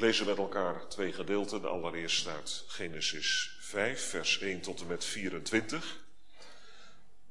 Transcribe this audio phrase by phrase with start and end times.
[0.00, 6.00] lezen met elkaar twee gedeelten, allereerst uit Genesis 5, vers 1 tot en met 24.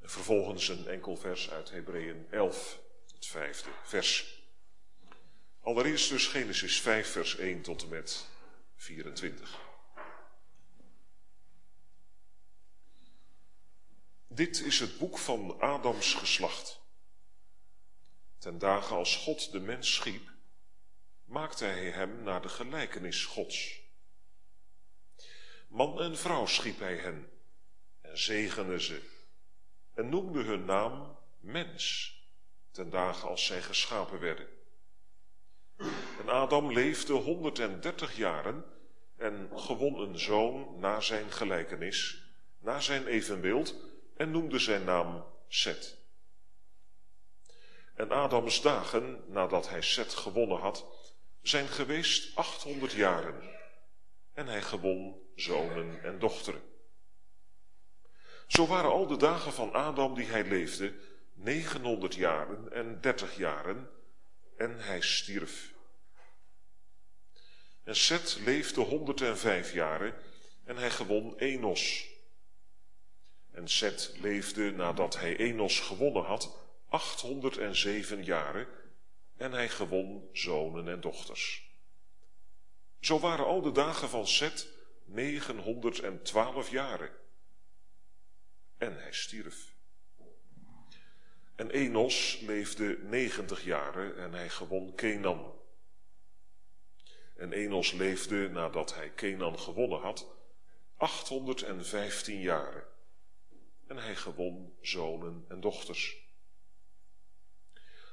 [0.02, 2.80] Vervolgens een enkel vers uit Hebreeën 11,
[3.16, 4.44] het vijfde vers.
[5.62, 8.26] Allereerst dus Genesis 5, vers 1 tot en met
[8.76, 9.60] 24.
[14.28, 16.80] Dit is het boek van Adams geslacht.
[18.38, 20.32] Ten dagen als God de mens schiep,
[21.30, 23.82] maakte hij hem naar de gelijkenis Gods.
[25.68, 27.32] Man en vrouw schiep hij hen
[28.02, 29.02] en zegende ze
[29.94, 32.14] en noemde hun naam mens
[32.72, 34.48] ten dagen als zij geschapen werden.
[36.20, 38.66] En Adam leefde 130 jaren
[39.18, 42.24] en gewon een zoon na zijn gelijkenis,
[42.60, 43.76] na zijn evenbeeld
[44.18, 45.98] en noemde zijn naam Seth.
[47.96, 50.86] En Adams dagen, nadat hij Seth gewonnen had,
[51.50, 53.42] zijn geweest 800 jaren
[54.34, 56.62] en hij gewon zonen en dochteren.
[58.48, 60.94] Zo waren al de dagen van Adam die hij leefde
[61.34, 63.90] 900 jaren en 30 jaren
[64.58, 65.74] en hij stierf.
[67.84, 70.14] En Seth leefde 105 jaren
[70.64, 72.08] en hij gewon Enos.
[73.52, 78.68] En Seth leefde nadat hij Enos gewonnen had 807 jaren
[79.40, 81.72] en hij gewon zonen en dochters.
[83.00, 84.68] Zo waren al de dagen van Seth
[85.06, 87.12] 912 jaren
[88.78, 89.76] en hij stierf.
[91.56, 95.54] En Enos leefde 90 jaren en hij gewon Kenan.
[97.36, 100.28] En Enos leefde nadat hij Kenan gewonnen had
[100.96, 102.84] 815 jaren.
[103.88, 106.29] En hij gewon zonen en dochters.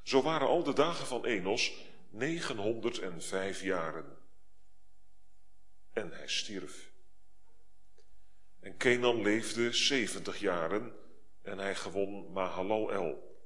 [0.07, 1.73] Zo waren al de dagen van Enos
[2.11, 4.19] 905 jaren.
[5.93, 6.91] En hij stierf.
[8.61, 10.93] En Kenan leefde 70 jaren
[11.43, 13.39] en hij gewon Mahalalel.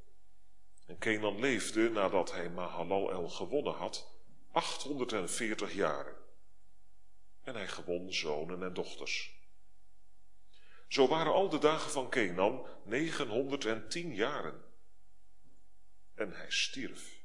[0.87, 4.12] En Kenan leefde nadat hij Mahalalel gewonnen had
[4.53, 6.16] 840 jaren.
[7.43, 9.34] En hij gewon zonen en dochters.
[10.88, 14.69] Zo waren al de dagen van Kenan 910 jaren.
[16.20, 17.22] En hij stierf.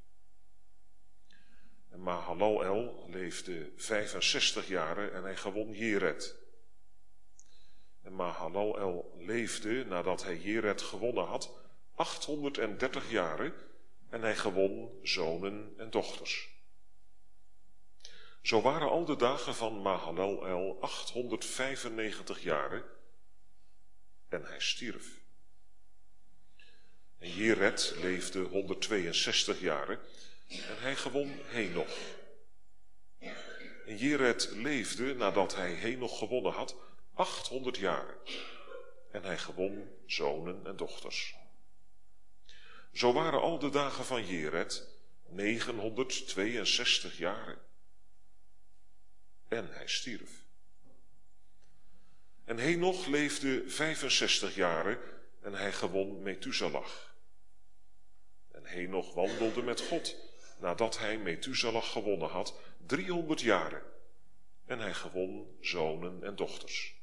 [1.90, 6.36] En Mahalalel leefde 65 jaren en hij gewon Jered.
[8.02, 11.52] En Mahalalel leefde nadat hij Jered gewonnen had
[11.96, 13.54] 830 jaren
[14.10, 16.50] en hij gewon zonen en dochters.
[18.42, 22.84] Zo waren al de dagen van Mahalalel 895 jaren
[24.30, 25.25] en hij stierf.
[27.20, 30.00] En Jered leefde 162 jaren
[30.48, 31.98] en hij gewon Henoch.
[33.86, 36.76] En Jered leefde nadat hij Henoch gewonnen had
[37.14, 38.16] 800 jaren.
[39.12, 41.36] En hij gewon zonen en dochters.
[42.94, 44.88] Zo waren al de dagen van Jered
[45.30, 47.58] 962 jaren.
[49.48, 50.44] En hij stierf.
[52.46, 55.00] En Henoch leefde 65 jaren
[55.46, 56.88] en hij gewon Methuselah.
[58.52, 60.16] En Henoch wandelde met God
[60.60, 63.84] nadat hij Methuselah gewonnen had 300 jaren.
[64.66, 66.96] En hij gewon zonen en dochters.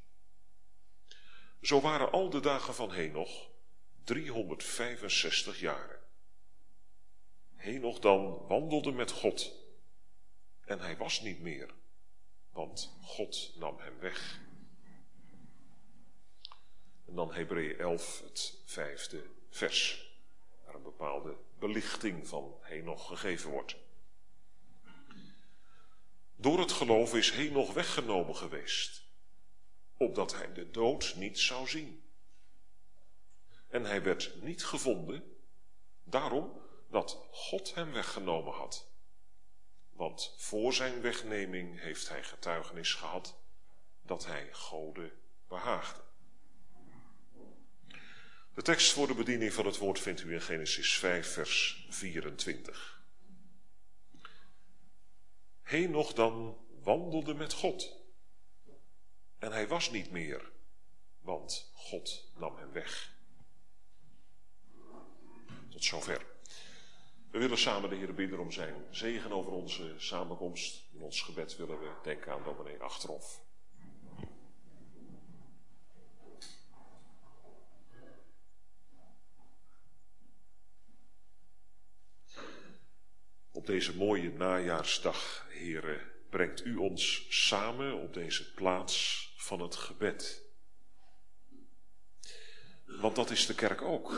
[1.61, 3.49] Zo waren al de dagen van Henoch
[4.03, 5.99] 365 jaren.
[7.55, 9.51] Henoch dan wandelde met God
[10.65, 11.69] en hij was niet meer,
[12.51, 14.42] want God nam hem weg.
[17.13, 20.11] En dan Hebreeën 11, het vijfde vers,
[20.65, 23.75] waar een bepaalde belichting van Henoch gegeven wordt.
[26.35, 29.03] Door het geloof is Henoch weggenomen geweest
[29.97, 32.03] opdat hij de dood niet zou zien.
[33.67, 35.37] En hij werd niet gevonden,
[36.03, 38.87] daarom dat God hem weggenomen had.
[39.89, 43.39] Want voor zijn wegneming heeft hij getuigenis gehad
[44.01, 45.13] dat hij Gode
[45.47, 46.11] behaagde.
[48.53, 53.01] De tekst voor de bediening van het woord vindt u in Genesis 5, vers 24.
[55.89, 58.01] nog dan wandelde met God
[59.37, 60.51] en hij was niet meer,
[61.21, 63.15] want God nam hem weg.
[65.69, 66.25] Tot zover.
[67.31, 70.83] We willen samen de Heer bidden om zijn zegen over onze samenkomst.
[70.91, 73.41] In ons gebed willen we denken aan dominee Achterhof.
[83.63, 90.43] Op deze mooie najaarsdag, heren, brengt u ons samen op deze plaats van het gebed.
[92.85, 94.11] Want dat is de kerk ook.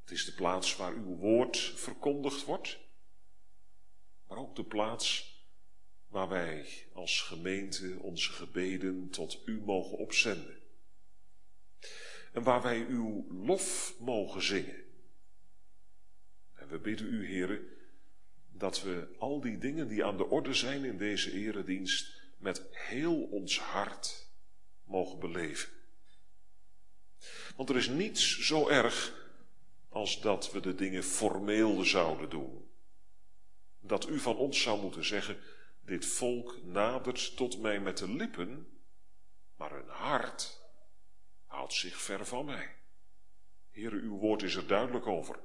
[0.00, 2.78] Het is de plaats waar uw woord verkondigd wordt,
[4.28, 5.36] maar ook de plaats
[6.06, 10.60] waar wij als gemeente onze gebeden tot u mogen opzenden.
[12.32, 14.84] En waar wij uw lof mogen zingen.
[16.54, 17.80] En we bidden u, heren,
[18.62, 23.22] dat we al die dingen die aan de orde zijn in deze eredienst met heel
[23.22, 24.28] ons hart
[24.84, 25.68] mogen beleven.
[27.56, 29.26] Want er is niets zo erg
[29.88, 32.68] als dat we de dingen formeel zouden doen.
[33.80, 35.38] Dat u van ons zou moeten zeggen,
[35.80, 38.68] dit volk nadert tot mij met de lippen,
[39.56, 40.60] maar hun hart
[41.46, 42.74] houdt zich ver van mij.
[43.70, 45.38] Heere, uw woord is er duidelijk over.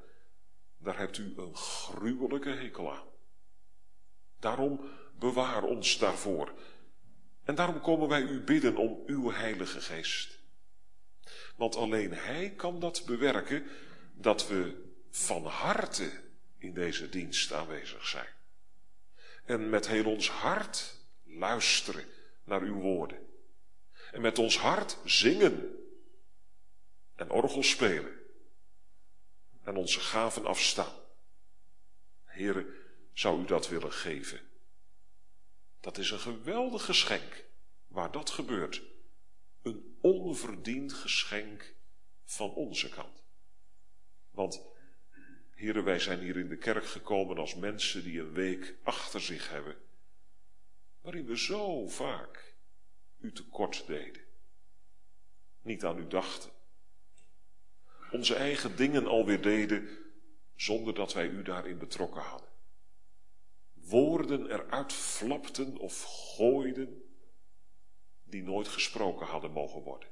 [0.78, 3.08] Daar hebt u een gruwelijke hekel aan.
[4.40, 4.90] Daarom
[5.20, 6.54] bewaar ons daarvoor.
[7.44, 10.40] En daarom komen wij u bidden om uw Heilige Geest.
[11.56, 13.68] Want alleen Hij kan dat bewerken
[14.14, 16.12] dat we van harte
[16.58, 18.36] in deze dienst aanwezig zijn.
[19.46, 22.06] En met heel ons hart luisteren
[22.44, 23.28] naar uw woorden.
[24.12, 25.76] En met ons hart zingen
[27.16, 28.17] en orgel spelen.
[29.68, 30.94] En onze gaven afstaan.
[32.24, 32.74] Heren,
[33.14, 34.40] zou u dat willen geven?
[35.80, 37.46] Dat is een geweldig geschenk
[37.88, 38.82] waar dat gebeurt.
[39.62, 41.74] Een onverdiend geschenk
[42.26, 43.24] van onze kant.
[44.32, 44.62] Want,
[45.50, 49.50] heren, wij zijn hier in de kerk gekomen als mensen die een week achter zich
[49.50, 49.76] hebben,
[51.02, 52.56] waarin we zo vaak
[53.20, 54.22] u tekort deden.
[55.62, 56.52] Niet aan u dachten.
[58.12, 59.90] Onze eigen dingen alweer deden
[60.56, 62.50] zonder dat wij u daarin betrokken hadden.
[63.74, 66.04] Woorden eruit flapten of
[66.36, 67.02] gooiden
[68.24, 70.10] die nooit gesproken hadden mogen worden.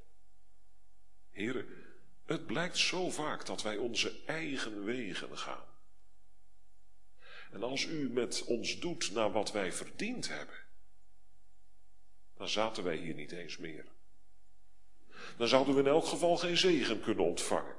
[1.29, 1.65] Heren,
[2.25, 5.65] het blijkt zo vaak dat wij onze eigen wegen gaan.
[7.51, 10.55] En als u met ons doet naar wat wij verdiend hebben,
[12.37, 13.85] dan zaten wij hier niet eens meer.
[15.37, 17.75] Dan zouden we in elk geval geen zegen kunnen ontvangen.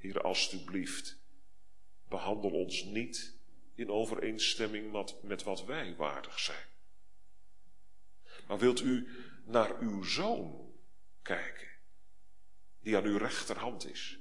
[0.00, 1.18] Heer, alstublieft,
[2.08, 3.34] behandel ons niet
[3.74, 6.66] in overeenstemming met, wat wij waardig zijn.
[8.46, 9.08] Maar wilt u
[9.44, 10.72] naar uw zoon
[11.22, 11.68] kijken?
[12.82, 14.18] die aan uw rechterhand is,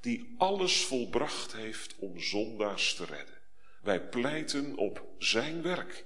[0.00, 3.40] die alles volbracht heeft om zondaars te redden.
[3.82, 6.04] Wij pleiten op zijn werk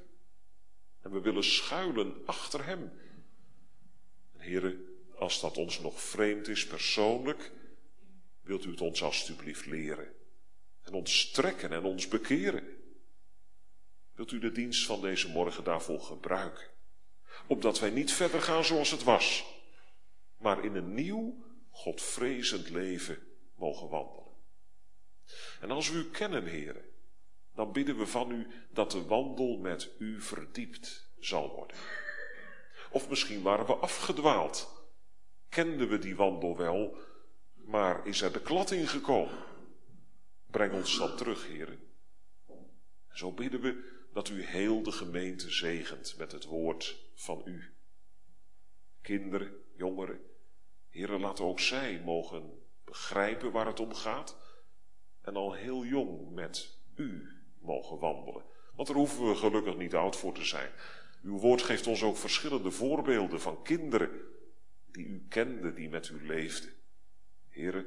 [1.00, 2.92] en we willen schuilen achter hem.
[4.36, 7.52] En als dat ons nog vreemd is persoonlijk,
[8.46, 10.14] wilt u het ons alstublieft leren
[10.82, 12.76] en ons strekken en ons bekeren.
[14.12, 16.66] Wilt u de dienst van deze morgen daarvoor gebruiken,
[17.46, 19.44] opdat wij niet verder gaan zoals het was,
[20.38, 23.18] maar in een nieuw, godvrezend leven
[23.54, 24.32] mogen wandelen.
[25.60, 26.84] En als we u kennen, heren,
[27.54, 31.76] dan bidden we van u dat de wandel met u verdiept zal worden.
[32.90, 34.84] Of misschien waren we afgedwaald.
[35.48, 36.96] Kenden we die wandel wel,
[37.66, 39.38] maar is er de klad ingekomen?
[40.46, 41.78] Breng ons dan terug, heren.
[43.12, 47.74] Zo bidden we dat u heel de gemeente zegent met het woord van u.
[49.02, 50.20] Kinderen, jongeren,
[50.88, 54.36] heren, laat ook zij mogen begrijpen waar het om gaat
[55.20, 58.44] en al heel jong met u mogen wandelen.
[58.74, 60.70] Want daar hoeven we gelukkig niet oud voor te zijn.
[61.22, 64.10] Uw woord geeft ons ook verschillende voorbeelden van kinderen
[64.86, 66.75] die u kende, die met u leefden.
[67.56, 67.86] Heren,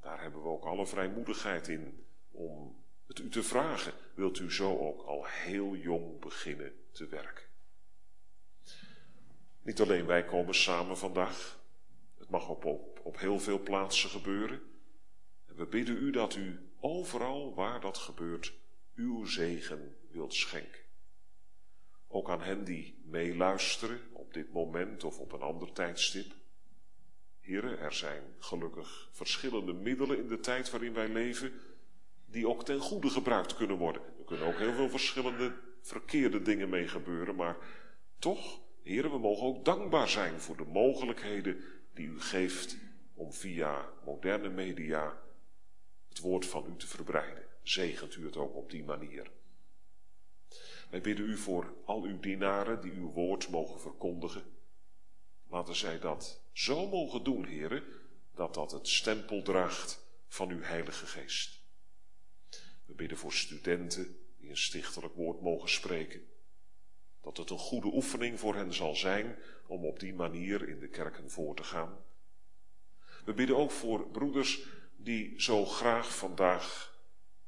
[0.00, 3.92] daar hebben we ook alle vrijmoedigheid in om het u te vragen.
[4.14, 7.44] Wilt u zo ook al heel jong beginnen te werken?
[9.62, 11.60] Niet alleen wij komen samen vandaag.
[12.18, 14.60] Het mag op, op, op heel veel plaatsen gebeuren.
[15.46, 18.52] En we bidden u dat u overal waar dat gebeurt,
[18.94, 20.80] uw zegen wilt schenken.
[22.08, 26.40] Ook aan hen die meeluisteren op dit moment of op een ander tijdstip.
[27.42, 31.52] Heren, er zijn gelukkig verschillende middelen in de tijd waarin wij leven,
[32.26, 34.02] die ook ten goede gebruikt kunnen worden.
[34.02, 37.56] Er kunnen ook heel veel verschillende verkeerde dingen mee gebeuren, maar
[38.18, 42.76] toch Heren, we mogen ook dankbaar zijn voor de mogelijkheden die u geeft
[43.14, 45.18] om via moderne media
[46.08, 47.44] het woord van u te verbreiden.
[47.62, 49.30] Zegent u het ook op die manier.
[50.90, 54.42] Wij bidden u voor al uw dienaren die uw woord mogen verkondigen.
[55.52, 57.84] Laten zij dat zo mogen doen, heren,
[58.34, 61.60] dat dat het stempel draagt van uw Heilige Geest.
[62.84, 66.26] We bidden voor studenten die een stichtelijk woord mogen spreken.
[67.20, 70.88] Dat het een goede oefening voor hen zal zijn om op die manier in de
[70.88, 72.04] kerken voor te gaan.
[73.24, 74.66] We bidden ook voor broeders
[74.96, 76.98] die zo graag vandaag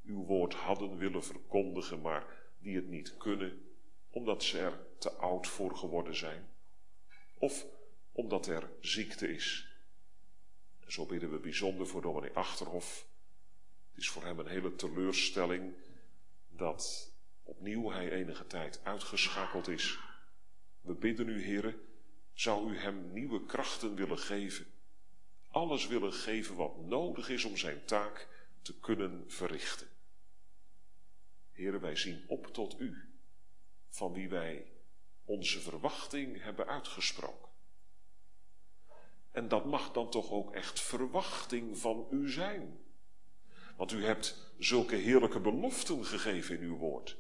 [0.05, 2.27] uw woord hadden willen verkondigen, maar
[2.59, 3.67] die het niet kunnen,
[4.11, 6.49] omdat ze er te oud voor geworden zijn.
[7.39, 7.67] Of
[8.15, 9.69] omdat er ziekte is.
[10.87, 13.07] Zo bidden we bijzonder voor dominee Achterhof.
[13.91, 15.75] Het is voor hem een hele teleurstelling
[16.49, 19.99] dat opnieuw hij enige tijd uitgeschakeld is.
[20.81, 21.81] We bidden u, heren,
[22.33, 24.67] zou u hem nieuwe krachten willen geven.
[25.51, 28.29] Alles willen geven wat nodig is om zijn taak
[28.63, 29.89] te kunnen verrichten.
[31.53, 33.09] Heren, wij zien op tot u,
[33.89, 34.67] van wie wij
[35.25, 37.44] onze verwachting hebben uitgesproken.
[39.35, 42.79] En dat mag dan toch ook echt verwachting van u zijn.
[43.77, 47.17] Want u hebt zulke heerlijke beloften gegeven in uw woord.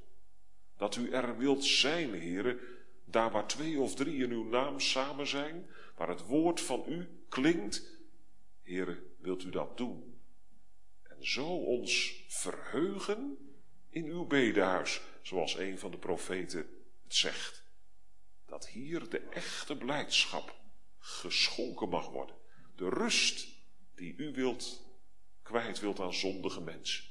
[0.76, 2.58] Dat u er wilt zijn, heren,
[3.04, 5.66] daar waar twee of drie in uw naam samen zijn,
[5.96, 7.98] waar het woord van u klinkt.
[8.62, 10.20] Heren, wilt u dat doen?
[11.02, 13.38] En zo ons verheugen
[13.90, 16.66] in uw bedehuis, zoals een van de profeten
[17.02, 17.64] het zegt.
[18.46, 20.62] Dat hier de echte blijdschap
[21.06, 22.36] geschonken mag worden.
[22.76, 23.48] De rust
[23.94, 24.86] die u wilt,
[25.42, 27.04] kwijt wilt aan zondige mensen.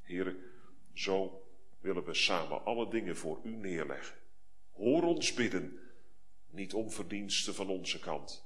[0.00, 0.36] Heren,
[0.92, 1.46] zo
[1.80, 4.16] willen we samen alle dingen voor u neerleggen.
[4.72, 5.80] Hoor ons bidden,
[6.50, 8.44] niet om verdiensten van onze kant,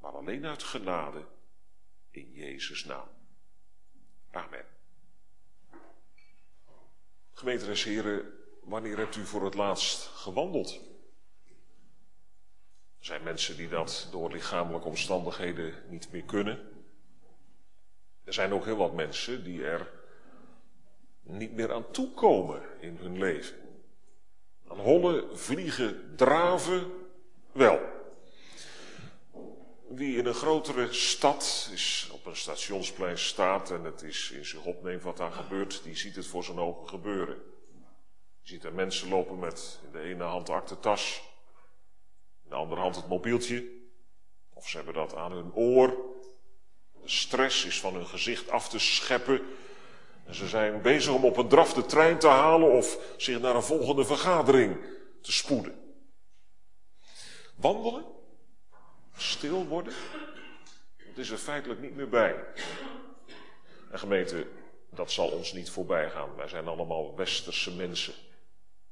[0.00, 1.26] maar alleen uit genade
[2.10, 3.08] in Jezus' naam.
[4.30, 4.64] Amen.
[7.32, 8.32] Gemeenteres heren,
[8.62, 10.89] wanneer hebt u voor het laatst gewandeld?
[13.00, 16.58] Er zijn mensen die dat door lichamelijke omstandigheden niet meer kunnen.
[18.24, 19.90] Er zijn ook heel wat mensen die er
[21.22, 23.56] niet meer aan toekomen in hun leven.
[24.68, 26.92] Aan hollen, vliegen, draven,
[27.52, 27.80] wel.
[29.88, 34.64] Wie in een grotere stad is, op een stationsplein staat en het is in zich
[34.64, 37.42] opneemt wat daar gebeurt, die ziet het voor zijn ogen gebeuren.
[38.40, 41.29] Je ziet er mensen lopen met in de ene hand de in
[42.50, 43.70] de andere hand het mobieltje,
[44.54, 45.96] of ze hebben dat aan hun oor.
[47.04, 49.42] Stress is van hun gezicht af te scheppen
[50.26, 53.54] en ze zijn bezig om op een draf de trein te halen of zich naar
[53.54, 54.76] een volgende vergadering
[55.20, 55.96] te spoeden.
[57.56, 58.04] Wandelen,
[59.16, 59.92] stil worden,
[60.96, 62.44] dat is er feitelijk niet meer bij.
[63.90, 64.46] En gemeente,
[64.90, 66.36] dat zal ons niet voorbij gaan.
[66.36, 68.14] Wij zijn allemaal westerse mensen.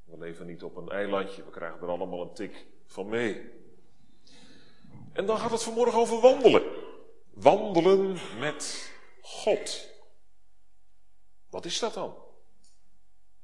[0.05, 3.51] We leven niet op een eilandje, we krijgen er allemaal een tik van mee.
[5.13, 6.63] En dan gaat het vanmorgen over wandelen.
[7.35, 9.89] Wandelen met God.
[11.51, 12.15] Wat is dat dan?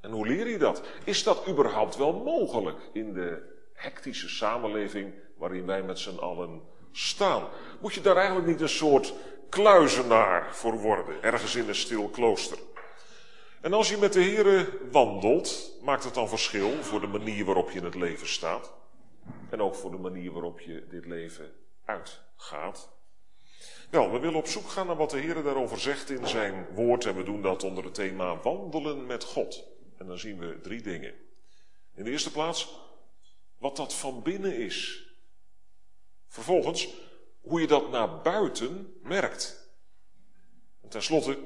[0.00, 0.82] En hoe leer je dat?
[1.04, 7.48] Is dat überhaupt wel mogelijk in de hectische samenleving waarin wij met z'n allen staan?
[7.80, 9.14] Moet je daar eigenlijk niet een soort
[9.48, 12.58] kluizenaar voor worden, ergens in een stil klooster?
[13.60, 17.70] En als je met de Here wandelt, maakt het dan verschil voor de manier waarop
[17.70, 18.72] je in het leven staat?
[19.54, 21.52] En ook voor de manier waarop je dit leven
[21.84, 22.92] uitgaat?
[23.90, 27.04] Wel, we willen op zoek gaan naar wat de Heer daarover zegt in zijn woord.
[27.04, 29.64] En we doen dat onder het thema wandelen met God.
[29.99, 31.14] En dan zien we drie dingen.
[31.94, 32.80] In de eerste plaats,
[33.58, 35.06] wat dat van binnen is.
[36.26, 36.94] Vervolgens,
[37.40, 39.70] hoe je dat naar buiten merkt.
[40.80, 41.38] En tenslotte,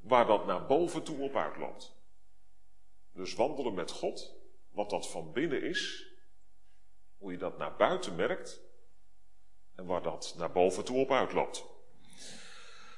[0.00, 1.96] waar dat naar boven toe op uitloopt.
[3.12, 4.34] Dus wandelen met God,
[4.70, 6.12] wat dat van binnen is,
[7.24, 8.60] hoe je dat naar buiten merkt
[9.74, 11.64] en waar dat naar boven toe op uitloopt.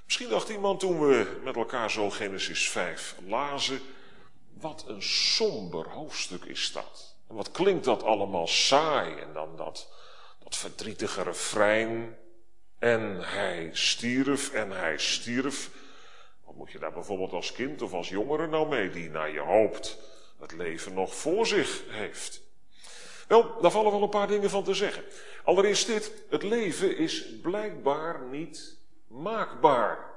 [0.04, 3.80] Misschien dacht iemand toen we met elkaar zo Genesis 5 lazen,
[4.52, 7.16] wat een somber hoofdstuk is dat.
[7.28, 9.92] En wat klinkt dat allemaal saai en dan dat,
[10.45, 12.16] dat verdrietige refrein.
[12.78, 15.71] En hij stierf en hij stierf.
[16.45, 19.40] Wat moet je daar bijvoorbeeld als kind of als jongere nou mee die naar je
[19.40, 19.99] hoopt
[20.38, 22.46] het leven nog voor zich heeft?
[23.26, 25.02] Wel, daar vallen wel een paar dingen van te zeggen.
[25.45, 30.14] Allereerst dit, het leven is blijkbaar niet maakbaar.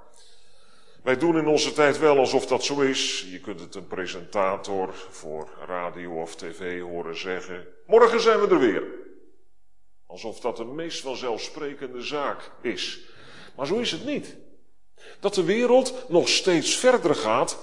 [1.03, 3.27] Wij doen in onze tijd wel alsof dat zo is.
[3.31, 7.67] Je kunt het een presentator voor radio of tv horen zeggen.
[7.85, 8.83] Morgen zijn we er weer.
[10.05, 12.99] Alsof dat de meest vanzelfsprekende zaak is.
[13.55, 14.35] Maar zo is het niet.
[15.19, 17.57] Dat de wereld nog steeds verder gaat,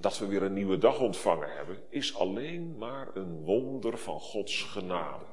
[0.00, 4.62] dat we weer een nieuwe dag ontvangen hebben, is alleen maar een wonder van Gods
[4.62, 5.24] genade.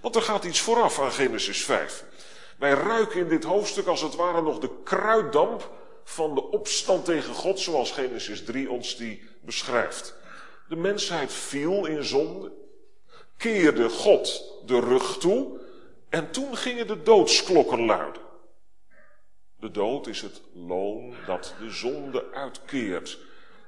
[0.00, 2.04] Want er gaat iets vooraf aan Genesis 5.
[2.58, 5.70] Wij ruiken in dit hoofdstuk als het ware nog de kruiddamp
[6.04, 10.14] van de opstand tegen God, zoals Genesis 3 ons die beschrijft.
[10.68, 12.52] De mensheid viel in zonde,
[13.36, 15.60] keerde God de rug toe
[16.08, 18.22] en toen gingen de doodsklokken luiden.
[19.56, 23.18] De dood is het loon dat de zonde uitkeert.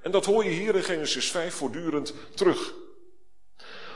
[0.09, 2.75] En dat hoor je hier in Genesis 5 voortdurend terug.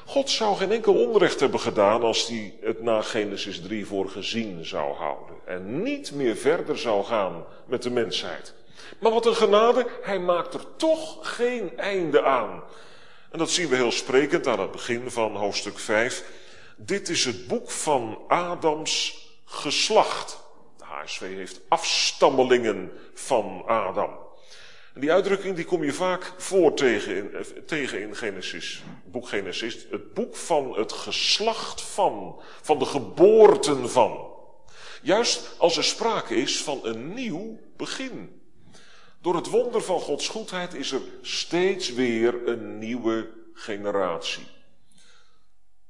[0.06, 4.64] God zou geen enkel onrecht hebben gedaan als hij het na Genesis 3 voor gezien
[4.64, 5.36] zou houden.
[5.46, 8.54] En niet meer verder zou gaan met de mensheid.
[8.98, 12.62] Maar wat een genade, hij maakt er toch geen einde aan.
[13.30, 16.24] En dat zien we heel sprekend aan het begin van hoofdstuk 5.
[16.76, 20.40] Dit is het boek van Adams geslacht.
[20.76, 24.21] De HSV heeft afstammelingen van Adam.
[24.94, 29.28] En die uitdrukking die kom je vaak voor tegen in, eh, tegen in Genesis, boek
[29.28, 29.86] Genesis.
[29.90, 34.30] Het boek van het geslacht van, van de geboorten van.
[35.02, 38.40] Juist als er sprake is van een nieuw begin.
[39.20, 44.46] Door het wonder van Gods goedheid is er steeds weer een nieuwe generatie.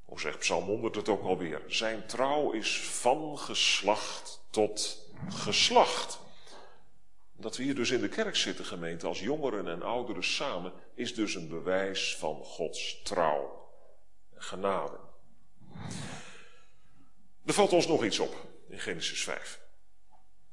[0.04, 1.62] Hoe zegt Psalm 100 het ook alweer?
[1.66, 6.21] Zijn trouw is van geslacht tot geslacht.
[7.42, 11.14] Dat we hier dus in de kerk zitten, gemeente, als jongeren en ouderen samen, is
[11.14, 13.70] dus een bewijs van Gods trouw
[14.34, 14.98] en genade.
[17.44, 18.36] Er valt ons nog iets op
[18.68, 19.60] in Genesis 5.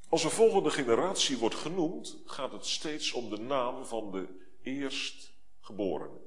[0.08, 4.26] Als een volgende generatie wordt genoemd, gaat het steeds om de naam van de
[4.62, 6.18] eerstgeborene.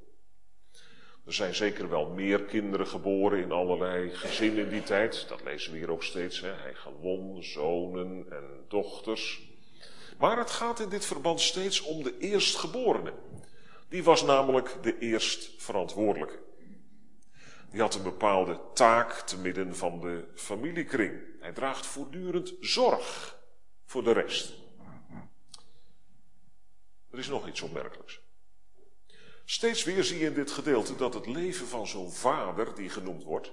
[1.25, 5.27] Er zijn zeker wel meer kinderen geboren in allerlei gezinnen in die tijd.
[5.27, 6.41] Dat lezen we hier ook steeds.
[6.41, 6.51] Hè.
[6.51, 9.51] Hij gewon zonen en dochters.
[10.17, 13.13] Maar het gaat in dit verband steeds om de eerstgeborene.
[13.89, 16.39] Die was namelijk de eerstverantwoordelijke.
[17.71, 21.21] Die had een bepaalde taak te midden van de familiekring.
[21.39, 23.39] Hij draagt voortdurend zorg
[23.85, 24.53] voor de rest.
[27.09, 28.21] Er is nog iets opmerkelijks.
[29.45, 33.23] Steeds weer zie je in dit gedeelte dat het leven van zo'n vader die genoemd
[33.23, 33.51] wordt,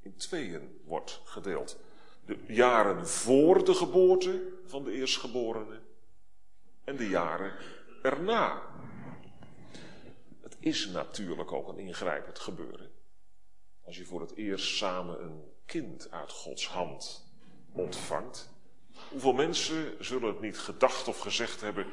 [0.00, 1.78] in tweeën wordt gedeeld.
[2.28, 5.80] De jaren voor de geboorte van de eerstgeborene
[6.84, 7.52] en de jaren
[8.02, 8.62] erna.
[10.40, 12.90] Het is natuurlijk ook een ingrijpend gebeuren.
[13.82, 17.30] Als je voor het eerst samen een kind uit Gods hand
[17.72, 18.50] ontvangt.
[19.10, 21.86] Hoeveel mensen zullen het niet gedacht of gezegd hebben,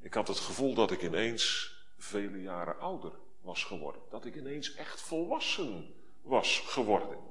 [0.00, 4.02] ik had het gevoel dat ik ineens vele jaren ouder was geworden.
[4.10, 7.27] Dat ik ineens echt volwassen was geworden.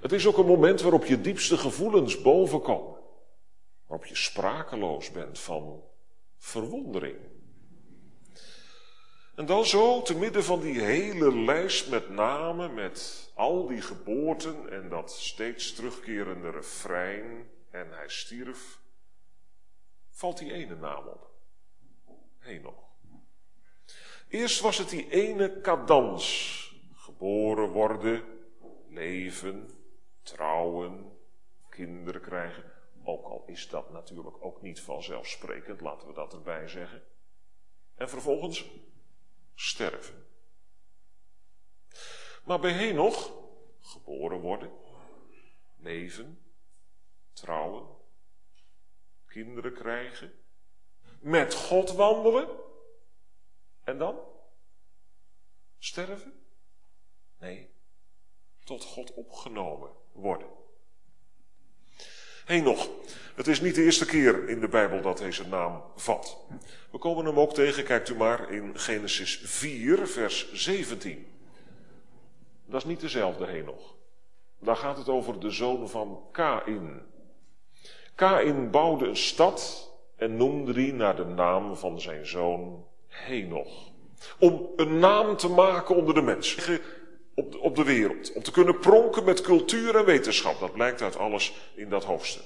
[0.00, 2.96] Het is ook een moment waarop je diepste gevoelens bovenkomen.
[3.86, 5.82] Waarop je sprakeloos bent van
[6.38, 7.18] verwondering.
[9.34, 14.70] En dan zo, te midden van die hele lijst met namen, met al die geboorten
[14.70, 18.80] en dat steeds terugkerende refrein, en hij stierf,
[20.10, 21.30] valt die ene naam op.
[22.38, 22.84] Henoch.
[24.28, 26.54] Eerst was het die ene cadans.
[26.94, 28.22] Geboren worden,
[28.88, 29.70] leven,
[30.26, 31.18] trouwen,
[31.68, 32.72] kinderen krijgen.
[33.04, 37.02] Ook al is dat natuurlijk ook niet vanzelfsprekend, laten we dat erbij zeggen.
[37.94, 38.70] En vervolgens
[39.54, 40.26] sterven.
[42.44, 43.32] Maar bij Henoch,
[43.80, 44.70] geboren worden,
[45.76, 46.52] leven,
[47.32, 47.86] trouwen,
[49.26, 50.32] kinderen krijgen,
[51.20, 52.48] met God wandelen
[53.84, 54.18] en dan
[55.78, 56.46] sterven?
[57.38, 57.74] Nee,
[58.64, 60.46] tot God opgenomen worden.
[62.44, 62.88] Hé nog,
[63.34, 66.38] het is niet de eerste keer in de Bijbel dat deze naam vat.
[66.90, 71.26] We komen hem ook tegen, kijkt u maar, in Genesis 4, vers 17.
[72.66, 73.94] Dat is niet dezelfde Henoch.
[74.58, 77.02] Daar gaat het over de zoon van Kain.
[78.14, 83.90] Kain bouwde een stad en noemde die naar de naam van zijn zoon Henoch.
[84.38, 86.80] Om een naam te maken onder de mensen
[87.36, 88.32] op de, op de wereld.
[88.32, 90.60] Om te kunnen pronken met cultuur en wetenschap.
[90.60, 92.44] Dat blijkt uit alles in dat hoofdstuk.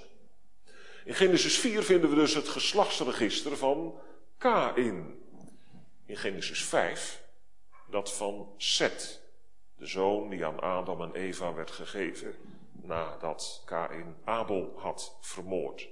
[1.05, 4.01] In Genesis 4 vinden we dus het geslachtsregister van
[4.39, 5.19] Kain.
[6.07, 7.23] In Genesis 5
[7.91, 9.21] dat van Seth,
[9.77, 12.35] de zoon die aan Adam en Eva werd gegeven
[12.83, 15.89] nadat Kain Abel had vermoord.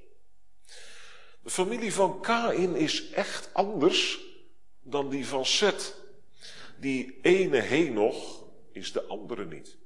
[1.42, 4.20] De familie van Kain is echt anders
[4.80, 5.96] dan die van Seth.
[6.76, 9.78] Die ene Henoch is de andere niet.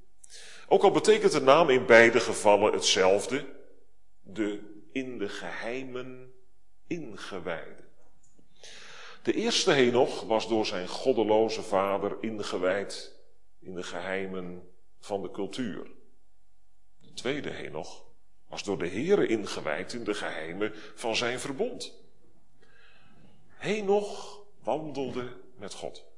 [0.69, 3.47] Ook al betekent de naam in beide gevallen hetzelfde,
[4.21, 6.33] de in de geheimen
[6.87, 7.85] ingewijde.
[9.23, 13.19] De eerste Henoch was door zijn goddeloze vader ingewijd
[13.61, 14.69] in de geheimen
[14.99, 15.91] van de cultuur.
[16.99, 18.05] De tweede Henoch
[18.49, 22.01] was door de Heere ingewijd in de geheimen van zijn verbond.
[23.47, 26.12] Henoch wandelde met God.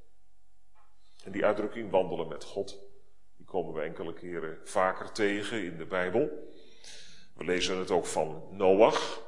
[1.24, 2.78] En die uitdrukking wandelen met God,
[3.36, 6.52] die komen we enkele keren vaker tegen in de Bijbel.
[7.34, 9.22] We lezen het ook van Noach.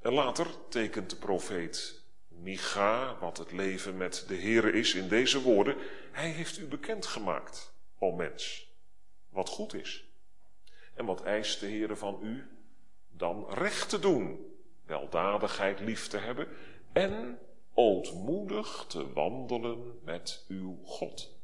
[0.00, 5.42] En later tekent de profeet Micha wat het leven met de Here is in deze
[5.42, 5.76] woorden.
[6.12, 8.72] Hij heeft u bekendgemaakt, o mens,
[9.28, 10.04] wat goed is.
[10.94, 12.48] En wat eist de Heere van u?
[13.08, 14.54] Dan recht te doen,
[14.86, 16.48] weldadigheid lief te hebben
[16.92, 17.38] en
[17.80, 21.38] ootmoedig te wandelen met uw God.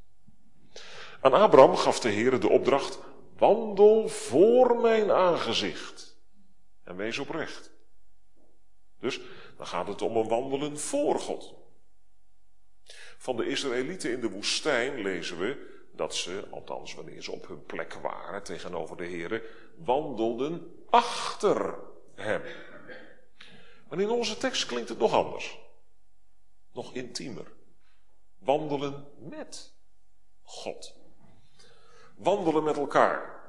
[1.21, 2.99] Aan Abraham gaf de Heere de opdracht,
[3.37, 6.17] wandel voor mijn aangezicht
[6.85, 7.71] en wees oprecht.
[9.01, 9.21] Dus
[9.57, 11.55] dan gaat het om een wandelen voor God.
[13.19, 17.65] Van de Israëlieten in de woestijn lezen we dat ze, althans wanneer ze op hun
[17.65, 19.43] plek waren tegenover de Heeren,
[19.77, 21.75] wandelden achter
[22.15, 22.43] hem.
[23.89, 25.66] Maar in onze tekst klinkt het nog anders.
[26.77, 27.53] Nog intiemer.
[28.39, 29.75] Wandelen met
[30.43, 30.95] God.
[32.17, 33.41] Wandelen met elkaar.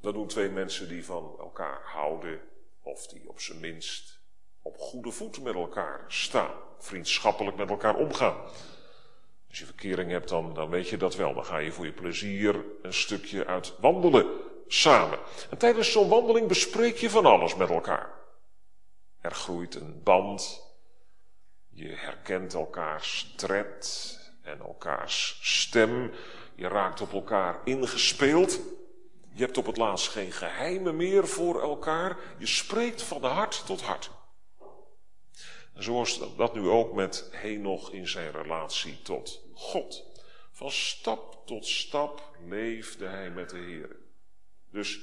[0.00, 2.40] Dat doen twee mensen die van elkaar houden,
[2.80, 4.20] of die op zijn minst
[4.62, 6.54] op goede voet met elkaar staan.
[6.78, 8.36] Vriendschappelijk met elkaar omgaan.
[9.48, 11.34] Als je verkering hebt, dan, dan weet je dat wel.
[11.34, 15.18] Dan ga je voor je plezier een stukje uit wandelen samen.
[15.50, 18.12] En tijdens zo'n wandeling bespreek je van alles met elkaar.
[19.20, 20.70] Er groeit een band.
[21.74, 26.10] Je herkent elkaars tred en elkaars stem.
[26.54, 28.60] Je raakt op elkaar ingespeeld.
[29.34, 32.16] Je hebt op het laatst geen geheimen meer voor elkaar.
[32.38, 34.10] Je spreekt van hart tot hart.
[35.78, 40.04] Zo was dat nu ook met Henoch in zijn relatie tot God.
[40.52, 43.96] Van stap tot stap leefde hij met de Heer.
[44.70, 45.00] Dus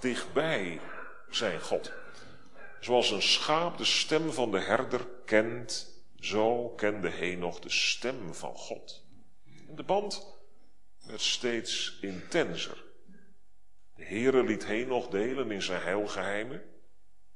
[0.00, 0.80] dichtbij
[1.28, 1.92] zijn God.
[2.80, 8.54] Zoals een schaap de stem van de herder kent, zo kende Henoch de stem van
[8.54, 9.04] God.
[9.68, 10.38] En de band
[11.06, 12.84] werd steeds intenser.
[13.94, 16.62] De Heere liet Henoch delen in zijn heilgeheimen.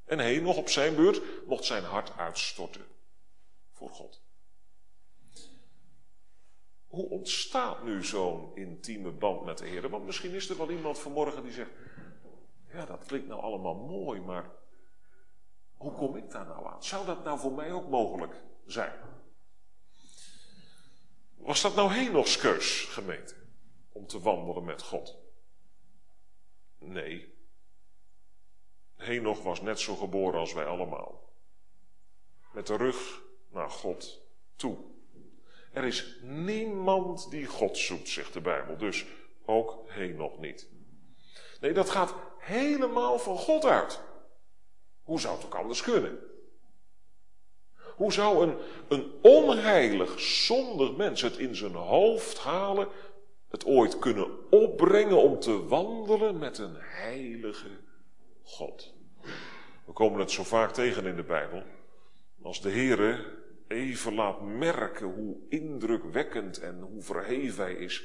[0.04, 2.86] En Henoch op zijn beurt mocht zijn hart uitstorten
[3.72, 4.22] voor God.
[6.86, 9.88] Hoe ontstaat nu zo'n intieme band met de Heer?
[9.88, 11.70] Want misschien is er wel iemand vanmorgen die zegt:
[12.72, 14.50] Ja, dat klinkt nou allemaal mooi, maar
[15.84, 16.84] hoe kom ik daar nou aan?
[16.84, 18.34] Zou dat nou voor mij ook mogelijk
[18.66, 18.92] zijn?
[21.36, 23.34] Was dat nou Henochs keus, gemeente,
[23.92, 25.16] om te wandelen met God?
[26.78, 27.34] Nee.
[28.96, 31.32] Henoch was net zo geboren als wij allemaal.
[32.52, 34.20] Met de rug naar God
[34.56, 34.76] toe.
[35.72, 38.76] Er is niemand die God zoekt, zegt de Bijbel.
[38.76, 39.06] Dus
[39.44, 40.68] ook Henoch niet.
[41.60, 44.00] Nee, dat gaat helemaal van God uit.
[45.04, 46.18] Hoe zou het ook anders kunnen?
[47.96, 48.56] Hoe zou een,
[48.88, 52.88] een onheilig, zondig mens het in zijn hoofd halen,
[53.48, 57.68] het ooit kunnen opbrengen om te wandelen met een heilige
[58.42, 58.94] God?
[59.84, 61.62] We komen het zo vaak tegen in de Bijbel.
[62.42, 63.24] Als de Heere
[63.68, 68.04] even laat merken hoe indrukwekkend en hoe verheven hij is,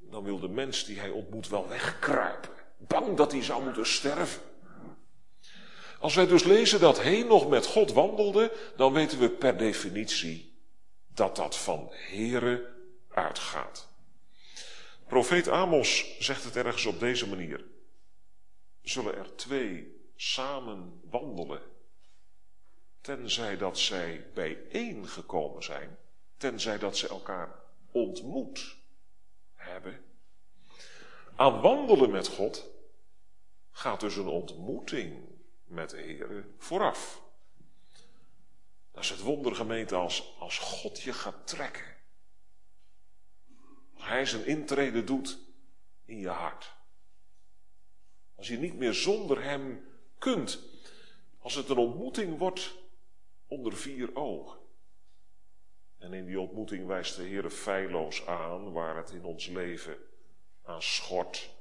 [0.00, 2.50] dan wil de mens die hij ontmoet wel wegkruipen.
[2.78, 4.42] Bang dat hij zou moeten sterven.
[6.04, 10.54] Als wij dus lezen dat nog met God wandelde, dan weten we per definitie
[11.06, 12.74] dat dat van Here
[13.08, 13.88] uitgaat.
[15.06, 17.64] Profeet Amos zegt het ergens op deze manier.
[18.82, 21.62] Zullen er twee samen wandelen,
[23.00, 25.98] tenzij dat zij bijeengekomen zijn,
[26.36, 27.54] tenzij dat ze elkaar
[27.90, 28.76] ontmoet
[29.54, 30.04] hebben.
[31.36, 32.70] Aan wandelen met God
[33.70, 35.32] gaat dus een ontmoeting
[35.74, 37.22] met de Heer vooraf.
[38.92, 41.96] Dat is het wondergemeente als, als God je gaat trekken.
[43.94, 45.38] Als Hij zijn intrede doet
[46.04, 46.74] in je hart.
[48.34, 49.86] Als je niet meer zonder Hem
[50.18, 50.60] kunt.
[51.38, 52.74] Als het een ontmoeting wordt
[53.46, 54.58] onder vier ogen.
[55.98, 59.96] En in die ontmoeting wijst de Heer feilloos aan waar het in ons leven
[60.62, 61.53] aan schort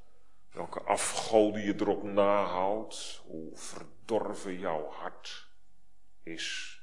[0.53, 5.47] welke afgoden je erop nahoudt, hoe verdorven jouw hart
[6.23, 6.77] is.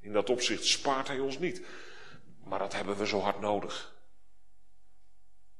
[0.00, 1.62] In dat opzicht spaart hij ons niet,
[2.44, 3.94] maar dat hebben we zo hard nodig.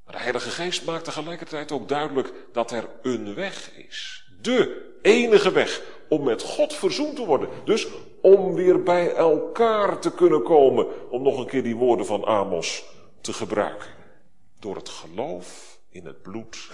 [0.04, 4.28] Maar de Heilige Geest maakt tegelijkertijd ook duidelijk dat er een weg is.
[4.40, 7.48] De enige weg om met God verzoend te worden.
[7.64, 7.88] Dus
[8.20, 12.84] om weer bij elkaar te kunnen komen, om nog een keer die woorden van Amos
[13.20, 13.90] te gebruiken.
[14.58, 16.70] Door het geloof in het bloed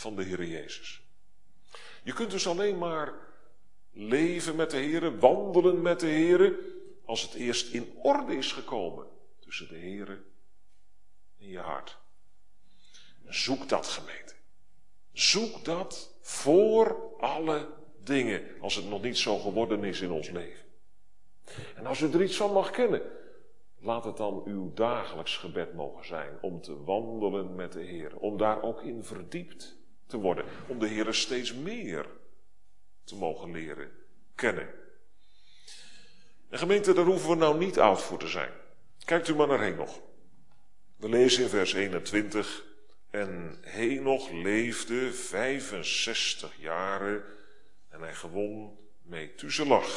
[0.00, 1.02] van de Heer Jezus.
[2.02, 3.14] Je kunt dus alleen maar
[3.92, 6.58] leven met de Heer, wandelen met de Heer,
[7.04, 9.06] als het eerst in orde is gekomen
[9.38, 10.22] tussen de Heer
[11.36, 11.98] in je hart.
[13.26, 14.34] Zoek dat gemeente.
[15.12, 17.68] Zoek dat voor alle
[18.04, 20.64] dingen, als het nog niet zo geworden is in ons leven.
[21.74, 23.02] En als u er iets van mag kennen,
[23.78, 28.36] laat het dan uw dagelijks gebed mogen zijn om te wandelen met de Heer, om
[28.36, 29.79] daar ook in verdiept
[30.10, 32.06] te worden, om de Heer steeds meer
[33.04, 33.90] te mogen leren
[34.34, 34.68] kennen.
[36.48, 38.52] En gemeente, daar hoeven we nou niet oud voor te zijn.
[39.04, 40.00] Kijkt u maar naar Henoch.
[40.96, 42.64] We lezen in vers 21.
[43.10, 47.24] En Henoch leefde 65 jaren
[47.88, 49.88] en hij gewon Methuselah.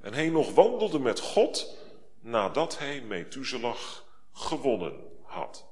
[0.00, 1.78] En Henoch wandelde met God
[2.20, 3.80] nadat hij Methuselah
[4.32, 5.66] gewonnen had.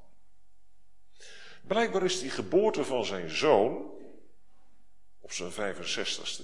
[1.73, 3.91] Blijkbaar is die geboorte van zijn zoon
[5.21, 6.43] op zijn 65ste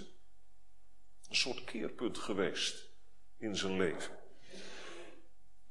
[1.29, 2.91] een soort keerpunt geweest
[3.37, 4.19] in zijn leven.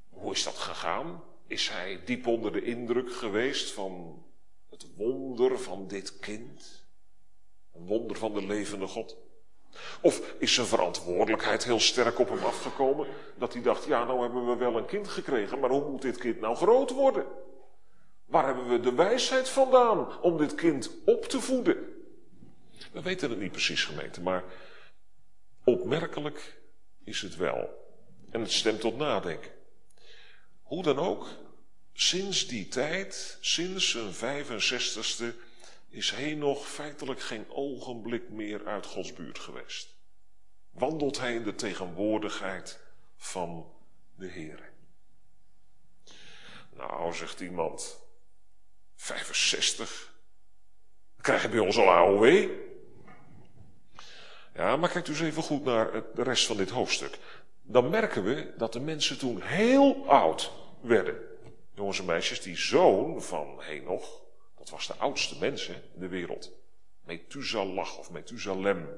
[0.10, 1.24] Hoe is dat gegaan?
[1.48, 4.24] Is hij diep onder de indruk geweest van
[4.70, 6.86] het wonder van dit kind?
[7.74, 9.18] Een wonder van de levende God?
[10.02, 13.08] Of is zijn verantwoordelijkheid heel sterk op hem afgekomen?
[13.38, 16.18] Dat hij dacht, ja nou hebben we wel een kind gekregen, maar hoe moet dit
[16.18, 17.26] kind nou groot worden?
[18.28, 21.76] Waar hebben we de wijsheid vandaan om dit kind op te voeden?
[22.92, 24.44] We weten het niet precies gemeente, maar
[25.64, 26.60] opmerkelijk
[27.04, 27.86] is het wel.
[28.32, 29.52] En het stemt tot nadenken.
[30.62, 31.28] Hoe dan ook,
[31.94, 35.36] sinds die tijd, sinds zijn 65ste,
[35.90, 39.96] is hij nog feitelijk geen ogenblik meer uit Gods buurt geweest.
[40.70, 42.80] Wandelt hij in de tegenwoordigheid
[43.16, 43.74] van
[44.16, 44.72] de Heer.
[46.76, 48.07] Nou, zegt iemand,
[48.98, 50.14] 65?
[51.22, 52.50] Krijg je bij ons al AOW?
[54.54, 57.18] Ja, maar kijk dus even goed naar de rest van dit hoofdstuk.
[57.62, 61.18] Dan merken we dat de mensen toen heel oud werden.
[61.74, 64.22] Jongens en meisjes, die zoon van Henoch,
[64.58, 66.52] dat was de oudste mens in de wereld.
[67.06, 68.90] Methuselah of Methusalem.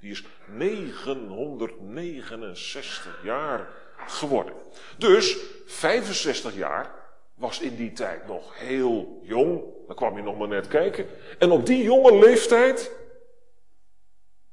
[0.00, 3.68] Die is 969 jaar
[4.06, 4.54] geworden.
[4.98, 7.01] Dus 65 jaar
[7.42, 9.62] was in die tijd nog heel jong.
[9.86, 11.06] Dan kwam je nog maar net kijken.
[11.38, 12.90] En op die jonge leeftijd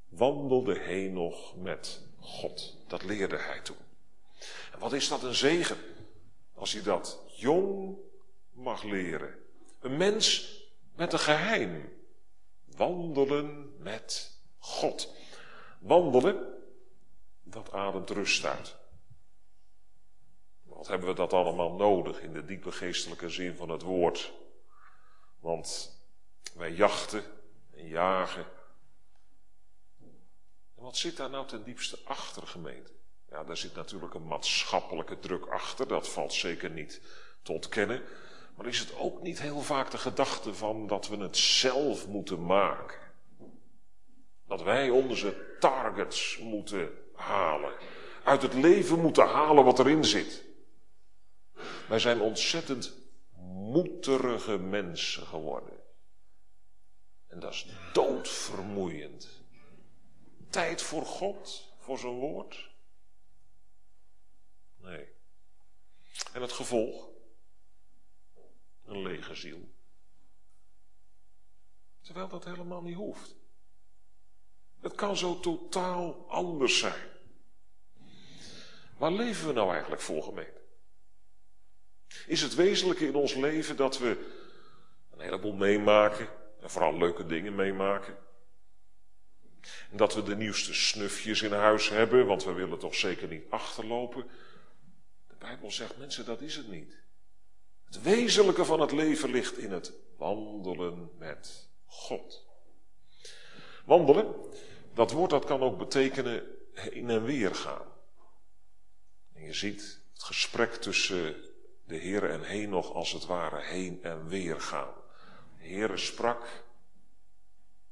[0.08, 2.78] wandelde Henoch met God.
[2.88, 3.78] Dat leerde hij toen.
[4.74, 5.78] En wat is dat een zegen?
[6.56, 7.98] Als je dat jong
[8.52, 9.36] mag leren.
[9.82, 10.58] Een mens
[10.96, 11.94] met een geheim.
[12.76, 15.14] Wandelen met God.
[15.80, 16.54] Wandelen,
[17.44, 18.79] dat ademt rust uit.
[20.80, 24.34] Wat hebben we dat allemaal nodig in de diepe geestelijke zin van het woord?
[25.40, 25.98] Want
[26.56, 27.24] wij jachten
[27.76, 28.46] en jagen.
[30.76, 32.92] En wat zit daar nou ten diepste achter, gemeente?
[33.30, 37.02] Ja, daar zit natuurlijk een maatschappelijke druk achter, dat valt zeker niet
[37.42, 38.04] te ontkennen.
[38.56, 42.46] Maar is het ook niet heel vaak de gedachte van dat we het zelf moeten
[42.46, 43.00] maken?
[44.48, 47.74] Dat wij onze targets moeten halen.
[48.24, 50.48] Uit het leven moeten halen wat erin zit.
[51.88, 52.94] Wij zijn ontzettend
[53.72, 55.80] moederige mensen geworden.
[57.28, 59.30] En dat is doodvermoeiend.
[60.50, 62.70] Tijd voor God, voor zijn woord.
[64.78, 65.08] Nee.
[66.34, 67.08] En het gevolg?
[68.86, 69.70] Een lege ziel.
[72.02, 73.36] Terwijl dat helemaal niet hoeft.
[74.80, 77.10] Het kan zo totaal anders zijn.
[78.98, 80.59] Waar leven we nou eigenlijk voor gemeente?
[82.28, 84.38] Is het wezenlijke in ons leven dat we
[85.12, 86.28] een heleboel meemaken,
[86.62, 88.18] en vooral leuke dingen meemaken?
[89.92, 93.44] En dat we de nieuwste snufjes in huis hebben, want we willen toch zeker niet
[93.50, 94.26] achterlopen.
[95.28, 96.98] De Bijbel zegt, mensen, dat is het niet.
[97.86, 102.48] Het wezenlijke van het leven ligt in het wandelen met God.
[103.86, 104.36] Wandelen,
[104.94, 106.44] dat woord dat kan ook betekenen
[106.74, 107.86] heen en weer gaan.
[109.34, 111.36] En je ziet het gesprek tussen
[111.90, 114.94] de Heer en Henoch als het ware heen en weer gaan.
[115.58, 116.64] De Heer sprak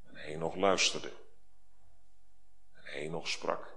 [0.04, 1.12] en Henoch luisterde.
[2.74, 3.76] En Henoch sprak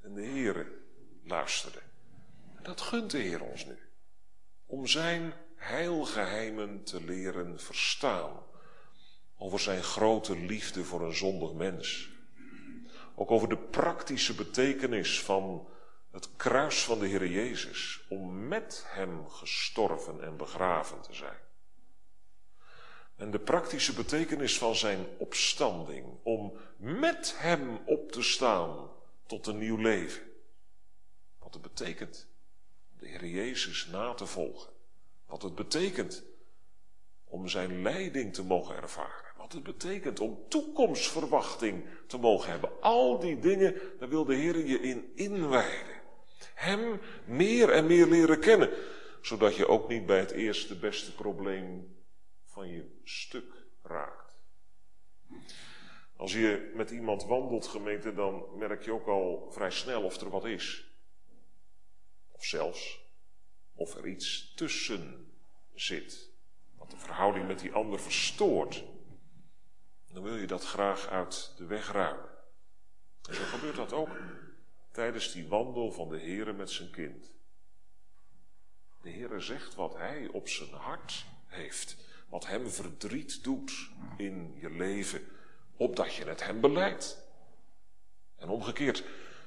[0.00, 0.72] en de Heer
[1.24, 1.78] luisterde.
[2.56, 3.78] En dat gunt de Heer ons nu.
[4.66, 8.42] Om zijn heilgeheimen te leren verstaan.
[9.38, 12.10] Over zijn grote liefde voor een zondig mens.
[13.14, 15.68] Ook over de praktische betekenis van
[16.10, 21.38] het kruis van de Heer Jezus, om met Hem gestorven en begraven te zijn.
[23.16, 28.90] En de praktische betekenis van zijn opstanding, om met Hem op te staan
[29.26, 30.22] tot een nieuw leven.
[31.38, 32.26] Wat het betekent
[32.98, 34.72] de Heer Jezus na te volgen.
[35.26, 36.24] Wat het betekent
[37.24, 39.32] om zijn leiding te mogen ervaren.
[39.36, 42.80] Wat het betekent om toekomstverwachting te mogen hebben.
[42.80, 45.99] Al die dingen, daar wil de Heer je in inwijden.
[46.54, 48.70] Hem meer en meer leren kennen.
[49.20, 51.96] Zodat je ook niet bij het eerste beste probleem
[52.44, 54.38] van je stuk raakt.
[56.16, 60.30] Als je met iemand wandelt, gemeente, dan merk je ook al vrij snel of er
[60.30, 60.84] wat is.
[62.28, 63.00] Of zelfs
[63.74, 65.32] of er iets tussen
[65.74, 66.30] zit.
[66.78, 68.84] Wat de verhouding met die ander verstoort.
[70.12, 72.28] Dan wil je dat graag uit de weg ruimen.
[73.28, 74.08] En zo gebeurt dat ook
[74.90, 77.30] tijdens die wandel van de Heere met zijn kind.
[79.02, 81.96] De Heere zegt wat hij op zijn hart heeft.
[82.28, 85.28] Wat hem verdriet doet in je leven.
[85.76, 87.28] Opdat je het hem beleidt.
[88.36, 89.04] En omgekeerd,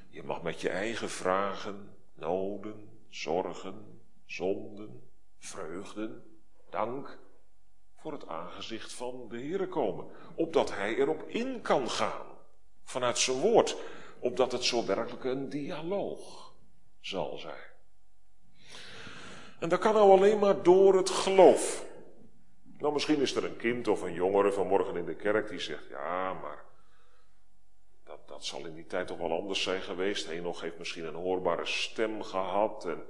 [0.09, 6.23] je mag met je eigen vragen, noden, zorgen, zonden, vreugden,
[6.69, 7.19] dank
[7.97, 10.05] voor het aangezicht van de Heere komen.
[10.35, 12.25] Opdat hij erop in kan gaan.
[12.83, 13.77] Vanuit zijn woord.
[14.23, 16.53] Opdat het zo werkelijk een dialoog
[16.99, 17.71] zal zijn.
[19.59, 21.85] En dat kan nou alleen maar door het geloof.
[22.77, 25.87] Nou, misschien is er een kind of een jongere vanmorgen in de kerk die zegt:
[25.89, 26.63] Ja, maar
[28.03, 30.41] dat, dat zal in die tijd toch wel anders zijn geweest.
[30.41, 32.85] nog heeft misschien een hoorbare stem gehad.
[32.85, 33.05] En,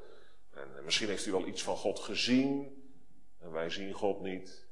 [0.54, 2.82] en, misschien heeft hij wel iets van God gezien.
[3.40, 4.68] En wij zien God niet.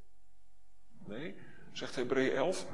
[1.05, 1.35] Nee,
[1.71, 2.65] zegt Hebreeën 11.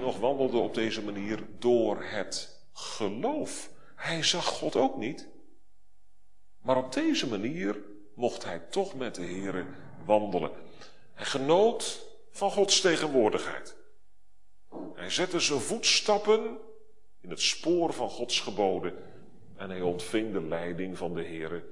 [0.00, 3.70] nog wandelde op deze manier door het geloof.
[3.94, 5.28] Hij zag God ook niet.
[6.58, 7.82] Maar op deze manier
[8.14, 9.66] mocht hij toch met de Here
[10.04, 10.50] wandelen.
[11.12, 13.76] Hij genoot van Gods tegenwoordigheid.
[14.94, 16.58] Hij zette zijn voetstappen
[17.20, 18.94] in het spoor van Gods geboden
[19.56, 21.64] en hij ontving de leiding van de Here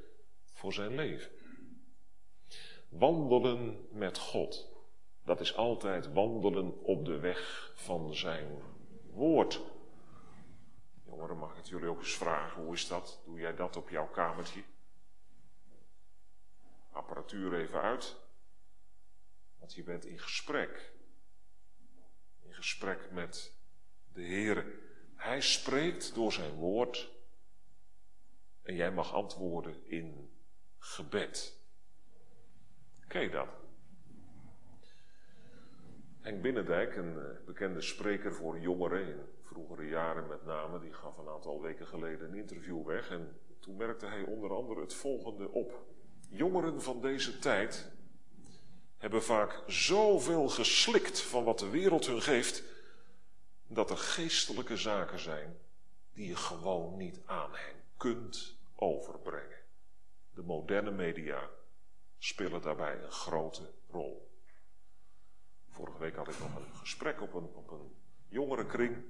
[0.53, 1.31] voor zijn leven.
[2.89, 4.69] Wandelen met God,
[5.25, 8.47] dat is altijd wandelen op de weg van zijn
[9.13, 9.61] woord.
[11.17, 13.21] Jongeren, mag ik het jullie ook eens vragen, hoe is dat?
[13.25, 14.63] Doe jij dat op jouw kamertje?
[16.91, 18.17] apparatuur even uit.
[19.59, 20.93] Want je bent in gesprek.
[22.43, 23.53] In gesprek met
[24.13, 24.67] de Heer.
[25.15, 27.11] Hij spreekt door zijn woord.
[28.63, 30.31] En jij mag antwoorden in
[30.79, 31.59] gebed.
[33.09, 33.49] Ken je dat?
[36.21, 41.29] Henk Binnendijk, een eh, bekende spreker voor jongeren vroegere jaren met name, die gaf een
[41.29, 43.11] aantal weken geleden een interview weg.
[43.11, 45.85] En toen merkte hij onder andere het volgende op.
[46.29, 47.91] Jongeren van deze tijd
[48.97, 52.63] hebben vaak zoveel geslikt van wat de wereld hun geeft,
[53.67, 55.59] dat er geestelijke zaken zijn
[56.13, 59.63] die je gewoon niet aan hen kunt overbrengen.
[60.35, 61.49] De moderne media
[62.19, 64.31] spelen daarbij een grote rol.
[65.69, 67.95] Vorige week had ik nog een gesprek op een, op een
[68.29, 69.05] jongerenkring.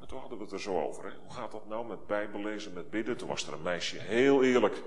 [0.00, 1.04] En toen hadden we het er zo over.
[1.04, 1.18] Hè?
[1.18, 3.16] Hoe gaat dat nou met bijbellezen, met bidden?
[3.16, 4.82] Toen was er een meisje heel eerlijk.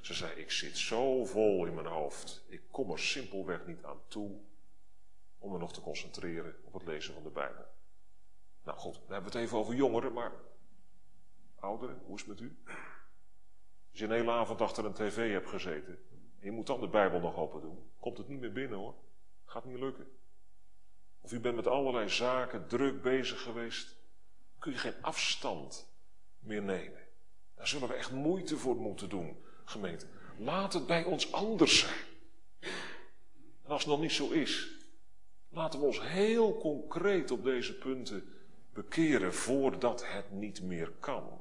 [0.00, 2.44] Ze zei, ik zit zo vol in mijn hoofd.
[2.48, 4.40] Ik kom er simpelweg niet aan toe
[5.38, 7.64] om me nog te concentreren op het lezen van de Bijbel.
[8.64, 10.32] Nou goed, dan hebben we het even over jongeren, maar
[11.54, 12.58] ouderen, hoe is het met u?
[13.90, 16.88] Als je een hele avond achter een tv hebt gezeten en je moet dan de
[16.88, 18.94] Bijbel nog open doen, komt het niet meer binnen hoor.
[19.44, 20.06] Gaat niet lukken.
[21.20, 23.96] Of u bent met allerlei zaken druk bezig geweest,
[24.66, 25.88] kun je geen afstand
[26.38, 27.00] meer nemen.
[27.54, 30.06] Daar zullen we echt moeite voor moeten doen gemeente.
[30.38, 32.04] Laat het bij ons anders zijn.
[33.64, 34.70] En als het nog niet zo is,
[35.48, 38.32] laten we ons heel concreet op deze punten
[38.72, 41.40] bekeren voordat het niet meer kan.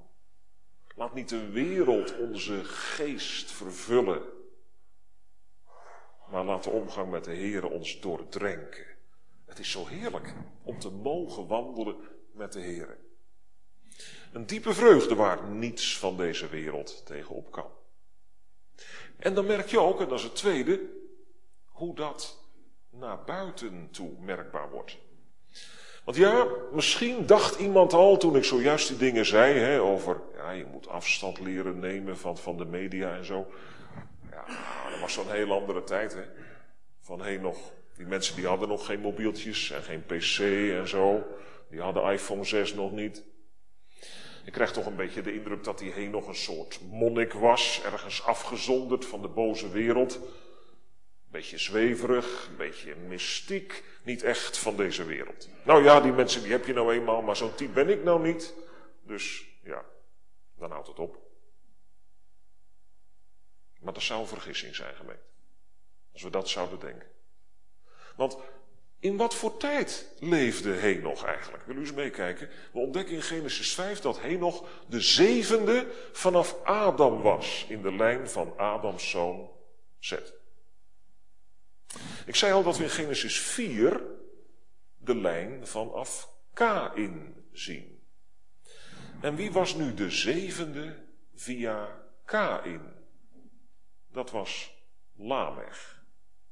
[0.96, 4.24] Laat niet de wereld onze geest vervullen,
[6.32, 8.86] maar laat de omgang met de Heer ons doordrenken.
[9.46, 10.34] Het is zo heerlijk
[10.64, 11.96] om te mogen wandelen
[12.32, 13.05] met de Heer.
[14.36, 17.70] Een diepe vreugde waar niets van deze wereld tegenop kan.
[19.18, 20.82] En dan merk je ook, en dat is het tweede,
[21.66, 22.38] hoe dat
[22.90, 24.98] naar buiten toe merkbaar wordt.
[26.04, 30.52] Want ja, misschien dacht iemand al toen ik zojuist die dingen zei hè, over, ja,
[30.52, 33.48] je moet afstand leren nemen van, van de media en zo.
[34.32, 34.46] Ja,
[34.90, 36.14] dat was zo'n heel andere tijd.
[36.14, 36.24] Hè.
[37.00, 37.58] Van heen nog,
[37.98, 40.40] die mensen die hadden nog geen mobieltjes en geen pc
[40.80, 41.24] en zo.
[41.70, 43.24] Die hadden iPhone 6 nog niet.
[44.46, 47.82] Ik krijg toch een beetje de indruk dat hij heen nog een soort monnik was,
[47.84, 50.16] ergens afgezonderd van de boze wereld.
[50.16, 55.50] Een beetje zweverig, een beetje mystiek, niet echt van deze wereld.
[55.64, 58.22] Nou ja, die mensen die heb je nou eenmaal, maar zo'n type ben ik nou
[58.22, 58.54] niet.
[59.02, 59.86] Dus ja,
[60.56, 61.18] dan houdt het op.
[63.80, 65.20] Maar dat zou een vergissing zijn gemeend.
[66.14, 67.08] Als we dat zouden denken.
[68.16, 68.38] Want
[69.06, 71.66] in wat voor tijd leefde Henoch eigenlijk?
[71.66, 72.50] Wil u eens meekijken?
[72.72, 78.30] We ontdekken in Genesis 5 dat Henoch de zevende vanaf Adam was in de lijn
[78.30, 79.50] van Adams zoon
[80.00, 80.34] Zet.
[82.26, 84.02] Ik zei al dat we in Genesis 4
[84.98, 88.04] de lijn vanaf Kain zien.
[89.22, 90.96] En wie was nu de zevende
[91.36, 92.94] via Kain?
[94.12, 94.74] Dat was
[95.16, 96.04] Lamech.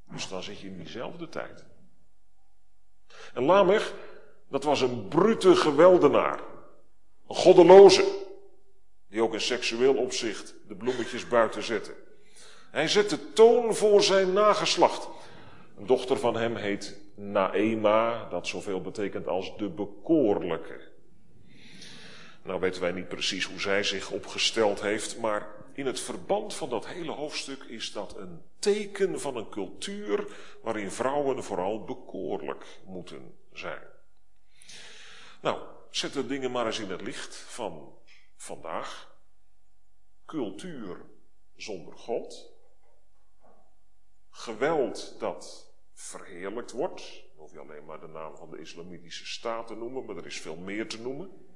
[0.04, 1.64] Dus dan zit je in diezelfde tijd.
[3.34, 3.94] En Lamech,
[4.48, 6.40] dat was een brute geweldenaar.
[7.28, 8.04] Een goddeloze.
[9.08, 11.94] Die ook in seksueel opzicht de bloemetjes buiten zette.
[12.70, 15.08] Hij zette toon voor zijn nageslacht.
[15.78, 20.92] Een dochter van hem heet Naema, dat zoveel betekent als de bekoorlijke.
[22.44, 26.68] Nou weten wij niet precies hoe zij zich opgesteld heeft, maar in het verband van
[26.68, 33.38] dat hele hoofdstuk is dat een teken van een cultuur waarin vrouwen vooral bekoorlijk moeten
[33.52, 33.82] zijn.
[35.40, 37.98] Nou, zet de dingen maar eens in het licht van
[38.36, 39.16] vandaag.
[40.26, 40.96] Cultuur
[41.56, 42.52] zonder God.
[44.30, 47.02] Geweld dat verheerlijkt wordt.
[47.02, 50.26] Dan hoef je alleen maar de naam van de islamitische staat te noemen, maar er
[50.26, 51.53] is veel meer te noemen.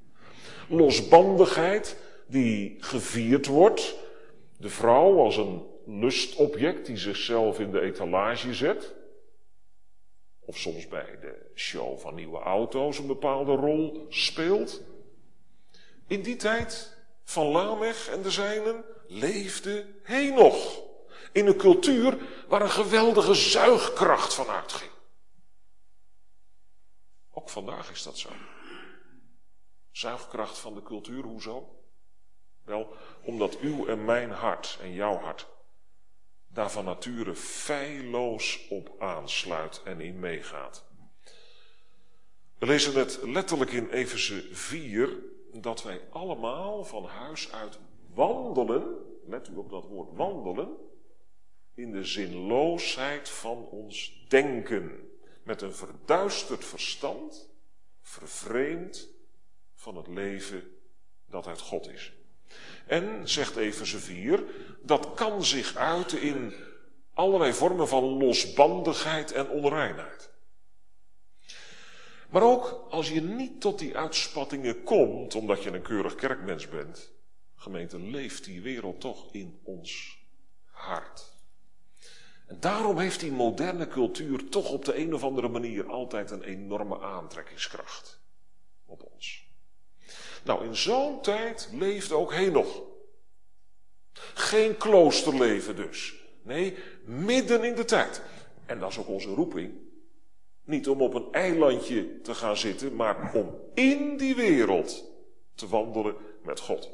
[0.68, 3.94] Losbandigheid die gevierd wordt.
[4.58, 8.94] De vrouw als een lustobject die zichzelf in de etalage zet.
[10.38, 14.82] Of soms bij de show van nieuwe auto's een bepaalde rol speelt.
[16.06, 20.80] In die tijd van Lamech en de zijnen leefde Henoch.
[21.32, 22.18] In een cultuur
[22.48, 24.90] waar een geweldige zuigkracht van uitging.
[27.30, 28.28] Ook vandaag is dat zo.
[29.90, 31.82] Zuigkracht van de cultuur, hoezo?
[32.64, 35.48] Wel, omdat uw en mijn hart en jouw hart
[36.48, 40.84] daar van nature feilloos op aansluit en in meegaat.
[42.58, 45.18] We lezen het letterlijk in Efeze 4
[45.52, 47.78] dat wij allemaal van huis uit
[48.14, 50.76] wandelen, let u op dat woord wandelen,
[51.74, 55.10] in de zinloosheid van ons denken,
[55.42, 57.50] met een verduisterd verstand,
[58.00, 59.08] vervreemd
[59.78, 60.70] van het leven
[61.26, 62.12] dat uit God is.
[62.86, 64.44] En, zegt Efeze 4,
[64.82, 66.54] dat kan zich uiten in
[67.14, 70.30] allerlei vormen van losbandigheid en onreinheid.
[72.30, 77.12] Maar ook als je niet tot die uitspattingen komt, omdat je een keurig kerkmens bent,
[77.54, 80.18] gemeente, leeft die wereld toch in ons
[80.64, 81.32] hart.
[82.46, 86.42] En daarom heeft die moderne cultuur toch op de een of andere manier altijd een
[86.42, 88.20] enorme aantrekkingskracht
[88.84, 89.47] op ons.
[90.48, 92.82] Nou, in zo'n tijd leefde ook Henoch.
[94.34, 96.14] Geen kloosterleven dus.
[96.42, 98.22] Nee, midden in de tijd.
[98.66, 99.74] En dat is ook onze roeping.
[100.64, 105.04] Niet om op een eilandje te gaan zitten, maar om in die wereld
[105.54, 106.90] te wandelen met God.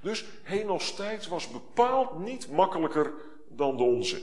[0.00, 3.12] Dus Henoch's tijd was bepaald niet makkelijker
[3.48, 4.22] dan de onze.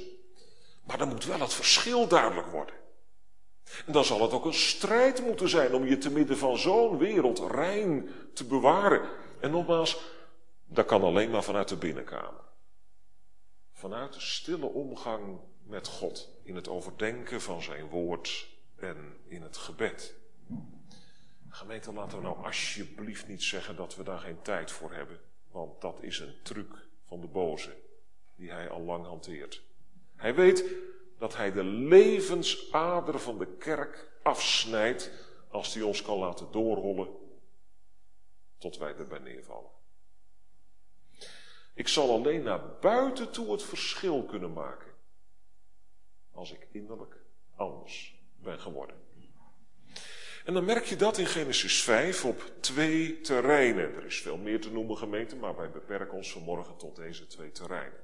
[0.84, 2.76] Maar dan moet wel het verschil duidelijk worden.
[3.86, 6.98] En dan zal het ook een strijd moeten zijn om je te midden van zo'n
[6.98, 9.10] wereld rein te bewaren.
[9.40, 10.02] En nogmaals,
[10.66, 12.44] dat kan alleen maar vanuit de binnenkamer.
[13.72, 16.30] Vanuit de stille omgang met God.
[16.44, 20.16] In het overdenken van zijn woord en in het gebed.
[21.50, 25.20] Gemeente, laten we nou alsjeblieft niet zeggen dat we daar geen tijd voor hebben.
[25.52, 27.76] Want dat is een truc van de boze
[28.36, 29.62] die hij al lang hanteert.
[30.16, 30.64] Hij weet
[31.18, 35.12] dat hij de levensader van de kerk afsnijdt
[35.50, 37.08] als hij ons kan laten doorrollen
[38.58, 39.72] tot wij erbij neervallen.
[41.74, 44.92] Ik zal alleen naar buiten toe het verschil kunnen maken
[46.32, 47.16] als ik innerlijk
[47.56, 49.04] anders ben geworden.
[50.46, 53.96] En dan merk je dat in Genesis 5 op twee terreinen.
[53.96, 57.52] Er is veel meer te noemen gemeente, maar wij beperken ons vanmorgen tot deze twee
[57.52, 58.00] terreinen.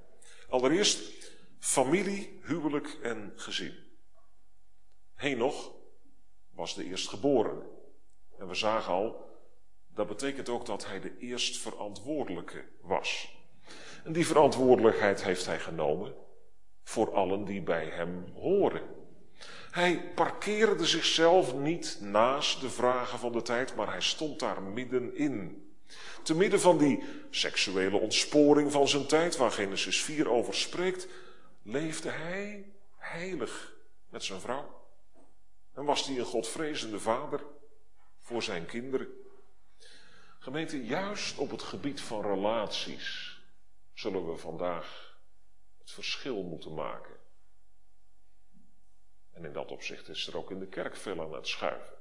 [0.49, 1.31] Allereerst
[1.61, 3.73] familie, huwelijk en gezin.
[5.15, 5.71] Henoch
[6.49, 7.69] was de eerstgeborene.
[8.37, 9.29] En we zagen al,
[9.87, 13.35] dat betekent ook dat hij de eerstverantwoordelijke was.
[14.03, 16.13] En die verantwoordelijkheid heeft hij genomen
[16.83, 18.81] voor allen die bij hem horen.
[19.71, 25.69] Hij parkeerde zichzelf niet naast de vragen van de tijd, maar hij stond daar middenin.
[26.23, 31.07] Te midden van die seksuele ontsporing van zijn tijd, waar Genesis 4 over spreekt,
[31.61, 33.73] leefde hij heilig
[34.09, 34.89] met zijn vrouw.
[35.73, 37.43] En was hij een godvrezende vader
[38.19, 39.07] voor zijn kinderen.
[40.39, 43.39] Gemeente, juist op het gebied van relaties
[43.93, 45.17] zullen we vandaag
[45.77, 47.19] het verschil moeten maken.
[49.31, 51.97] En in dat opzicht is er ook in de kerk veel aan het schuiven.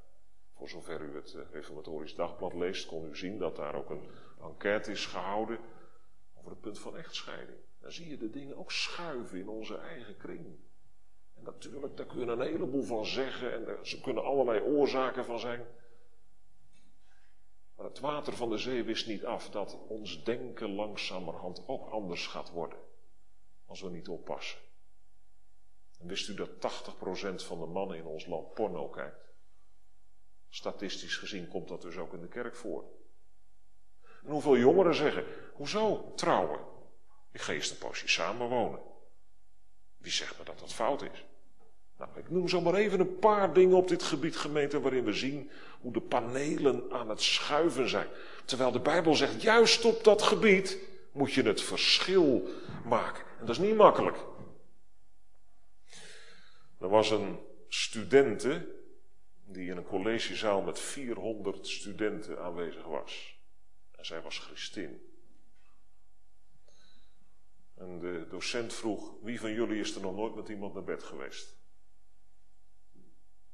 [0.55, 4.11] Voor zover u het eh, Reformatorisch Dagblad leest, kon u zien dat daar ook een
[4.41, 5.59] enquête is gehouden
[6.35, 7.59] over het punt van echtscheiding.
[7.81, 10.59] Dan zie je de dingen ook schuiven in onze eigen kring.
[11.35, 15.39] En natuurlijk, daar kun je een heleboel van zeggen en er kunnen allerlei oorzaken van
[15.39, 15.67] zijn.
[17.77, 22.27] Maar het water van de zee wist niet af dat ons denken langzamerhand ook anders
[22.27, 22.79] gaat worden.
[23.67, 24.59] Als we niet oppassen.
[25.99, 29.29] En wist u dat 80% van de mannen in ons land porno kijkt?
[30.49, 32.85] Statistisch gezien komt dat dus ook in de kerk voor.
[34.25, 36.61] En hoeveel jongeren zeggen, hoezo trouwen?
[37.33, 38.81] Ik ga eerst een poosje samenwonen.
[39.97, 41.25] Wie zegt me dat dat fout is?
[41.99, 45.13] Nou, ik noem zo maar even een paar dingen op dit gebied, gemeente, waarin we
[45.13, 45.51] zien
[45.81, 48.09] hoe de panelen aan het schuiven zijn.
[48.45, 50.79] Terwijl de Bijbel zegt, juist op dat gebied
[51.13, 52.49] moet je het verschil
[52.85, 53.25] maken.
[53.39, 54.17] En dat is niet makkelijk.
[56.81, 58.67] Er was een studente
[59.45, 63.39] die in een collegezaal met 400 studenten aanwezig was.
[63.97, 65.10] En zij was Christin.
[67.81, 71.03] En de docent vroeg, wie van jullie is er nog nooit met iemand naar bed
[71.03, 71.57] geweest?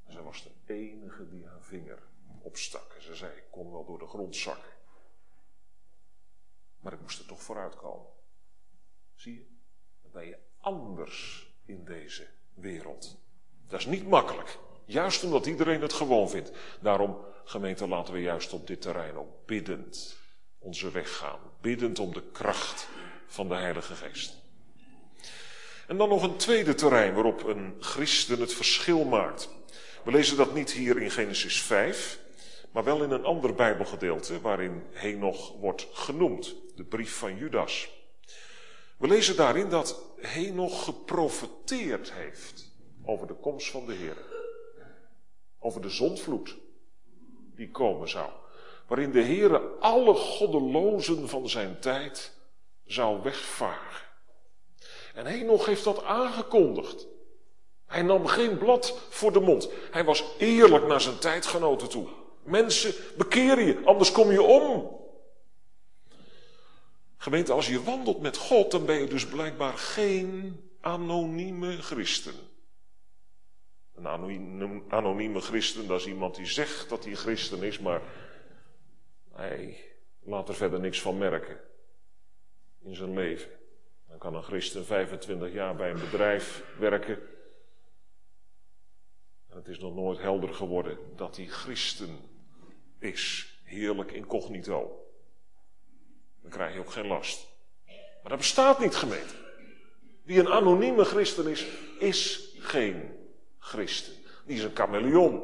[0.04, 2.02] En zij was de enige die haar vinger
[2.40, 2.92] opstak.
[2.92, 4.72] En ze zei, ik kon wel door de grond zakken.
[6.80, 8.06] Maar ik moest er toch vooruit komen.
[9.14, 9.46] Zie je?
[10.02, 13.18] Dan ben je anders in deze wereld.
[13.66, 14.58] Dat is niet makkelijk.
[14.84, 16.52] Juist omdat iedereen het gewoon vindt.
[16.80, 20.16] Daarom, gemeente, laten we juist op dit terrein ook biddend
[20.58, 21.40] onze weg gaan.
[21.60, 22.88] Biddend om de kracht
[23.26, 24.34] van de Heilige Geest.
[25.86, 29.48] En dan nog een tweede terrein waarop een christen het verschil maakt.
[30.04, 32.18] We lezen dat niet hier in Genesis 5,
[32.70, 37.90] maar wel in een ander Bijbelgedeelte waarin Henoch wordt genoemd, de brief van Judas.
[38.96, 42.72] We lezen daarin dat Henoch geprofeteerd heeft
[43.04, 44.16] over de komst van de Heer.
[45.58, 46.56] Over de zondvloed
[47.54, 48.30] die komen zou.
[48.86, 52.35] Waarin de Heer alle goddelozen van zijn tijd
[52.86, 54.06] zou wegvagen.
[55.14, 57.06] En Henoch heeft dat aangekondigd.
[57.86, 59.70] Hij nam geen blad voor de mond.
[59.90, 62.08] Hij was eerlijk naar zijn tijdgenoten toe.
[62.42, 65.00] Mensen, bekeer je, anders kom je om.
[67.16, 72.34] Gemeente, als je wandelt met God, dan ben je dus blijkbaar geen anonieme christen.
[73.94, 78.02] Een anonieme christen, dat is iemand die zegt dat hij christen is, maar
[79.32, 79.80] hij
[80.22, 81.60] laat er verder niks van merken
[82.86, 83.50] in zijn leven.
[84.08, 87.18] Dan kan een christen 25 jaar bij een bedrijf werken.
[89.48, 92.18] En het is nog nooit helder geworden dat hij christen
[92.98, 93.54] is.
[93.62, 95.06] Heerlijk incognito.
[96.42, 97.46] Dan krijg je ook geen last.
[97.86, 99.34] Maar dat bestaat niet, gemeente.
[100.22, 101.66] Wie een anonieme christen is,
[101.98, 103.16] is geen
[103.58, 104.12] christen.
[104.44, 105.40] Die is een chameleon.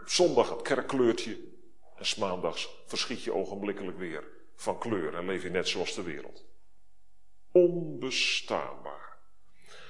[0.00, 1.38] Op zondag het kerkkleurtje.
[1.96, 6.02] En s maandags verschiet je ogenblikkelijk weer van kleur en leef je net zoals de
[6.02, 6.44] wereld.
[7.52, 9.18] Onbestaanbaar.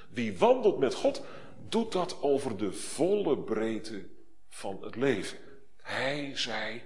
[0.09, 1.21] Wie wandelt met God,
[1.69, 4.05] doet dat over de volle breedte
[4.49, 5.37] van het leven.
[5.81, 6.83] Hij, zij,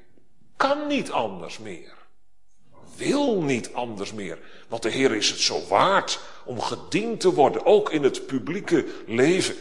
[0.55, 1.95] kan niet anders meer.
[2.95, 4.39] Wil niet anders meer.
[4.67, 8.85] Want de Heer is het zo waard om gediend te worden, ook in het publieke
[9.05, 9.55] leven.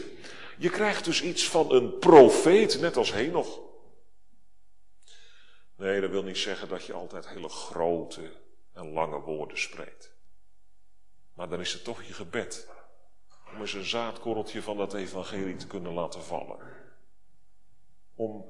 [0.57, 3.59] Je krijgt dus iets van een profeet, net als Henoch.
[5.77, 8.31] Nee, dat wil niet zeggen dat je altijd hele grote
[8.73, 10.15] en lange woorden spreekt.
[11.33, 12.69] Maar dan is het toch je gebed
[13.53, 16.59] om eens een zaadkorreltje van dat evangelie te kunnen laten vallen.
[18.15, 18.45] Om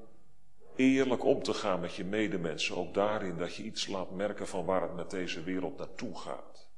[0.75, 4.65] eerlijk om te gaan met je medemensen, ook daarin dat je iets laat merken van
[4.65, 6.69] waar het met deze wereld naartoe gaat.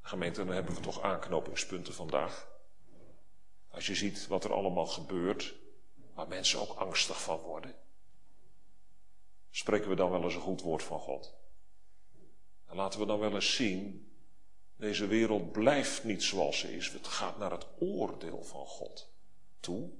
[0.00, 2.48] Gemeente, dan hebben we toch aanknopingspunten vandaag.
[3.68, 5.54] Als je ziet wat er allemaal gebeurt,
[6.14, 7.74] waar mensen ook angstig van worden.
[9.56, 11.34] Spreken we dan wel eens een goed woord van God?
[12.66, 14.10] En laten we dan wel eens zien,
[14.76, 16.92] deze wereld blijft niet zoals ze is.
[16.92, 19.12] Het gaat naar het oordeel van God
[19.60, 19.90] toe.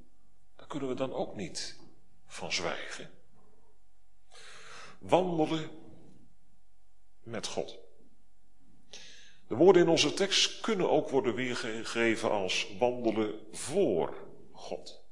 [0.57, 1.79] Daar kunnen we dan ook niet
[2.27, 3.11] van zwijgen.
[4.99, 5.71] Wandelen
[7.23, 7.79] met God.
[9.47, 14.17] De woorden in onze tekst kunnen ook worden weergegeven als wandelen voor
[14.53, 15.05] God.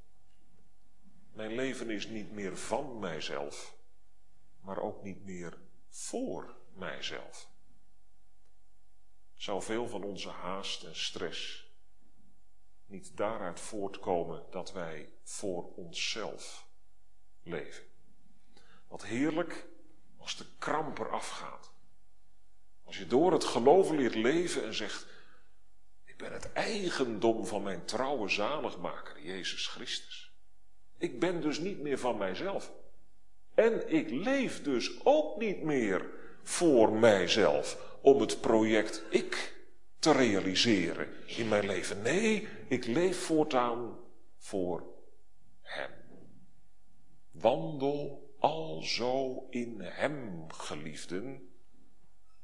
[1.32, 3.73] Mijn leven is niet meer van mijzelf,
[4.64, 5.58] maar ook niet meer
[5.88, 7.48] voor mijzelf.
[9.34, 11.68] Zou veel van onze haast en stress
[12.86, 16.66] niet daaruit voortkomen dat wij voor onszelf
[17.42, 17.84] leven?
[18.88, 19.66] Wat heerlijk
[20.16, 21.72] als de kramp eraf gaat.
[22.84, 25.06] Als je door het geloven leert leven en zegt,
[26.04, 30.32] Ik ben het eigendom van mijn trouwe zaligmaker, Jezus Christus.
[30.98, 32.72] Ik ben dus niet meer van mijzelf.
[33.54, 36.10] En ik leef dus ook niet meer
[36.42, 39.54] voor mijzelf om het project ik
[39.98, 42.02] te realiseren in mijn leven.
[42.02, 43.98] Nee, ik leef voortaan
[44.36, 44.86] voor
[45.60, 45.90] Hem.
[47.30, 51.54] Wandel alzo in Hem, geliefden,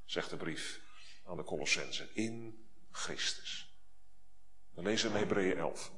[0.04, 0.80] zegt de brief
[1.24, 3.78] aan de Colossense, in Christus.
[4.74, 5.92] We lezen in Hebreeën 11.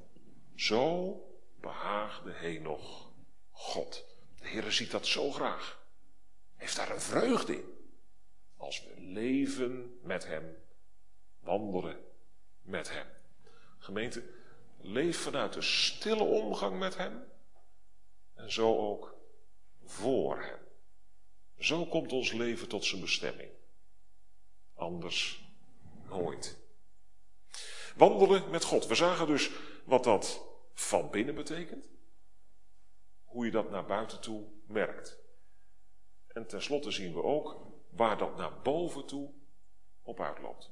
[0.54, 1.16] Zo
[1.60, 3.12] behaagde Henoch
[3.50, 4.11] God.
[4.42, 5.86] De Heer ziet dat zo graag.
[6.56, 7.74] Heeft daar een vreugde in.
[8.56, 10.56] Als we leven met Hem,
[11.40, 12.04] wandelen
[12.62, 13.06] met Hem.
[13.78, 14.22] Gemeente,
[14.80, 17.24] leef vanuit de stille omgang met Hem.
[18.34, 19.14] En zo ook
[19.84, 20.58] voor Hem.
[21.58, 23.50] Zo komt ons leven tot zijn bestemming.
[24.74, 25.44] Anders
[26.08, 26.56] nooit.
[27.96, 28.86] Wandelen met God.
[28.86, 29.50] We zagen dus
[29.84, 31.88] wat dat van binnen betekent.
[33.32, 35.18] Hoe je dat naar buiten toe merkt.
[36.26, 39.30] En tenslotte zien we ook waar dat naar boven toe
[40.02, 40.70] op uitloopt.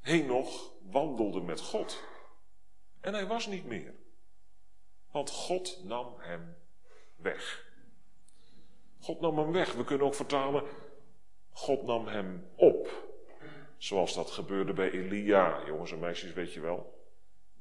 [0.00, 2.02] Henoch wandelde met God.
[3.00, 3.94] En hij was niet meer.
[5.10, 6.56] Want God nam hem
[7.16, 7.70] weg.
[9.00, 9.72] God nam hem weg.
[9.72, 10.64] We kunnen ook vertalen,
[11.50, 13.04] God nam hem op.
[13.76, 17.05] Zoals dat gebeurde bij Elia, jongens en meisjes, weet je wel.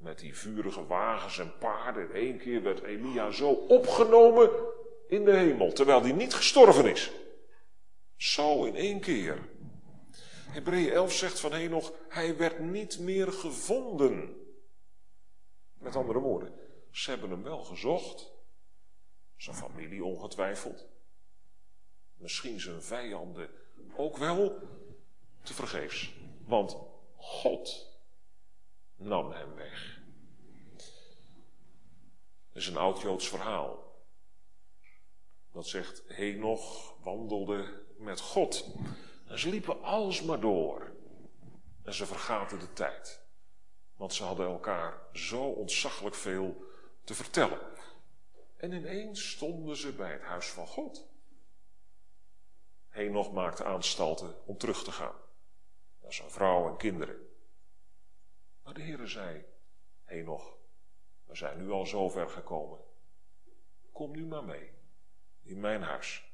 [0.05, 2.09] Met die vurige wagens en paarden.
[2.09, 4.49] In één keer werd Elia zo opgenomen
[5.07, 7.11] in de hemel, terwijl hij niet gestorven is.
[8.15, 9.49] Zo in één keer.
[10.49, 14.35] Hebreeën 11 zegt van Henoch, hij werd niet meer gevonden.
[15.73, 16.53] Met andere woorden,
[16.91, 18.31] ze hebben hem wel gezocht.
[19.35, 20.87] Zijn familie ongetwijfeld.
[22.15, 23.49] Misschien zijn vijanden
[23.95, 24.59] ook wel
[25.43, 26.13] te vergeefs.
[26.45, 26.77] Want
[27.15, 27.93] God
[28.95, 29.94] nam hem weg.
[32.55, 33.95] Dat is een oud-Joods verhaal.
[35.51, 38.65] Dat zegt, Henoch wandelde met God.
[39.27, 40.95] En ze liepen alsmaar door.
[41.83, 43.25] En ze vergaten de tijd.
[43.95, 46.65] Want ze hadden elkaar zo ontzaglijk veel
[47.03, 47.59] te vertellen.
[48.57, 51.07] En ineens stonden ze bij het huis van God.
[52.87, 55.15] Henoch maakte aanstalten om terug te gaan.
[56.01, 57.27] Naar zijn vrouw en kinderen.
[58.63, 59.45] Maar de Heere zei,
[60.03, 60.57] Henoch,
[61.25, 62.79] we zijn nu al zo ver gekomen.
[63.91, 64.71] Kom nu maar mee,
[65.43, 66.33] in mijn huis.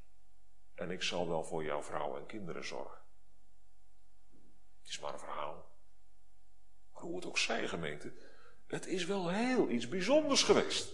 [0.74, 3.00] En ik zal wel voor jouw vrouw en kinderen zorgen.
[4.80, 5.70] Het is maar een verhaal.
[6.92, 8.12] Maar hoe het ook zij, gemeente,
[8.66, 10.92] het is wel heel iets bijzonders geweest.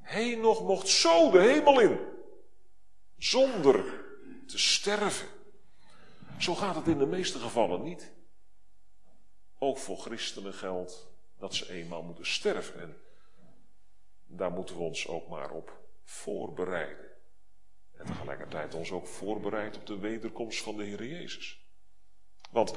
[0.00, 1.98] Henoch mocht zo de hemel in.
[3.18, 4.04] Zonder
[4.46, 5.28] te sterven.
[6.38, 8.12] Zo gaat het in de meeste gevallen niet.
[9.58, 11.09] Ook voor christenen geldt
[11.40, 12.80] dat ze eenmaal moeten sterven.
[12.80, 12.96] En
[14.26, 17.08] daar moeten we ons ook maar op voorbereiden.
[17.96, 21.60] En tegelijkertijd ons ook voorbereiden op de wederkomst van de Heer Jezus.
[22.50, 22.74] Want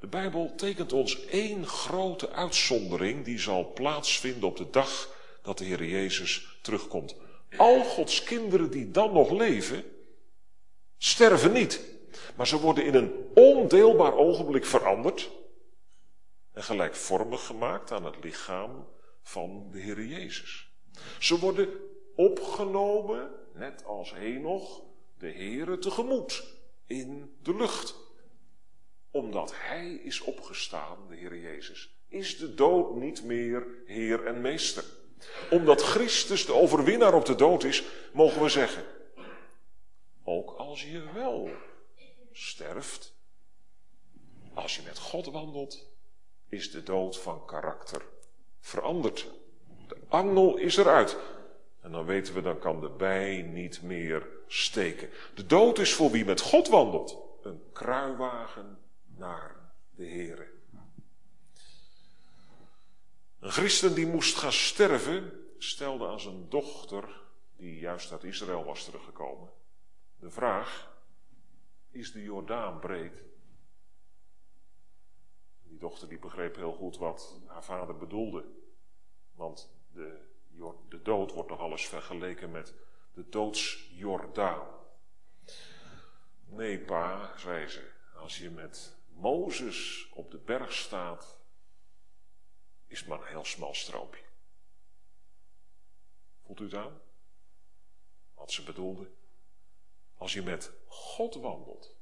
[0.00, 5.64] de Bijbel tekent ons één grote uitzondering die zal plaatsvinden op de dag dat de
[5.64, 7.16] Heer Jezus terugkomt.
[7.56, 9.84] Al Gods kinderen die dan nog leven,
[10.98, 11.80] sterven niet.
[12.36, 15.30] Maar ze worden in een ondeelbaar ogenblik veranderd
[16.58, 18.88] en gelijkvormig gemaakt aan het lichaam
[19.22, 20.70] van de Heer Jezus.
[21.18, 21.68] Ze worden
[22.16, 24.82] opgenomen, net als Henoch,
[25.18, 26.44] de Heere tegemoet
[26.86, 27.94] in de lucht.
[29.10, 34.84] Omdat Hij is opgestaan, de Heer Jezus, is de dood niet meer Heer en Meester.
[35.50, 38.84] Omdat Christus de overwinnaar op de dood is, mogen we zeggen,
[40.24, 41.50] ook als je wel
[42.32, 43.14] sterft,
[44.54, 45.96] als je met God wandelt,
[46.48, 48.02] is de dood van karakter
[48.60, 49.30] veranderd.
[49.88, 51.16] De angel is eruit.
[51.80, 55.10] En dan weten we, dan kan de bij niet meer steken.
[55.34, 57.16] De dood is voor wie met God wandelt.
[57.42, 58.78] Een kruiwagen
[59.16, 60.46] naar de Here.
[63.40, 67.20] Een christen die moest gaan sterven, stelde aan zijn dochter,
[67.56, 69.50] die juist uit Israël was teruggekomen,
[70.16, 70.96] de vraag,
[71.90, 73.22] is de Jordaan breed?
[75.78, 78.44] Dochter die begreep heel goed wat haar vader bedoelde.
[79.32, 80.20] Want de,
[80.88, 82.74] de dood wordt nog alles vergeleken met
[83.14, 84.68] de doodsjordaan.
[86.44, 91.38] Nee, pa, zei ze, als je met Mozes op de berg staat,
[92.86, 94.24] is het maar een heel smal stroopje.
[96.44, 97.00] Voelt u het aan?
[98.34, 99.10] Wat ze bedoelde?
[100.16, 101.96] Als je met God wandelt,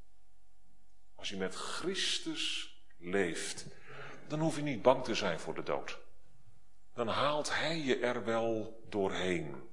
[1.14, 3.66] als je met Christus leeft,
[4.28, 5.98] dan hoef je niet bang te zijn voor de dood.
[6.92, 9.68] Dan haalt hij je er wel doorheen.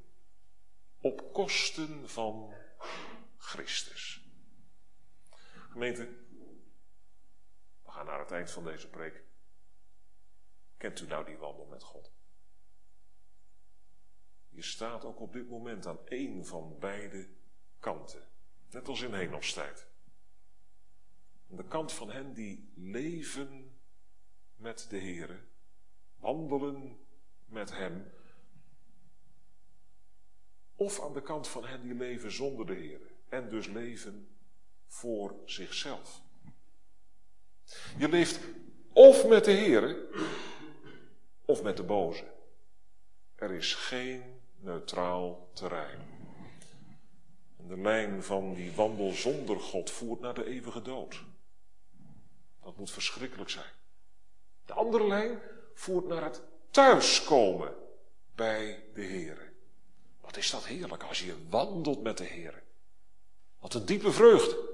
[1.01, 2.53] Op kosten van
[3.38, 4.21] Christus.
[5.69, 6.05] Gemeente,
[7.84, 9.24] we gaan naar het eind van deze preek.
[10.78, 12.11] Kent u nou die wandel met God?
[14.49, 17.30] Je staat ook op dit moment aan één van beide
[17.80, 18.28] kanten.
[18.69, 19.88] Net als in Henostijd.
[21.50, 23.78] Aan de kant van hen die leven
[24.56, 25.39] met de Heere,
[26.16, 27.00] wandelen
[27.46, 28.12] met Hem.
[30.76, 34.28] Of aan de kant van hen die leven zonder de Heere en dus leven
[34.88, 36.22] voor zichzelf.
[37.98, 38.39] Je leeft
[38.94, 40.10] of met de Heere
[41.46, 42.32] of met de boze.
[43.36, 46.00] Er is geen neutraal terrein.
[47.68, 51.24] De lijn van die wandel zonder God voert naar de eeuwige dood.
[52.64, 53.72] Dat moet verschrikkelijk zijn.
[54.66, 55.41] De andere lijn
[55.74, 56.41] voert naar het
[56.72, 57.76] thuiskomen
[58.36, 59.53] bij de Heer.
[60.22, 62.64] Wat is dat heerlijk als je wandelt met de Heer.
[63.59, 64.72] Wat een diepe vreugde.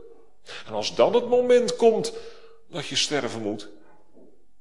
[0.66, 2.14] En als dan het moment komt
[2.68, 3.70] dat je sterven moet,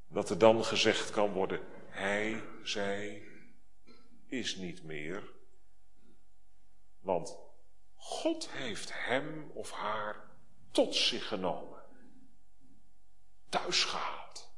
[0.09, 3.23] dat er dan gezegd kan worden, hij, zij
[4.27, 5.23] is niet meer.
[7.01, 7.37] Want
[7.95, 10.31] God heeft hem of haar
[10.71, 11.78] tot zich genomen
[13.51, 14.49] thuis gehaald.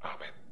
[0.00, 0.45] Amen.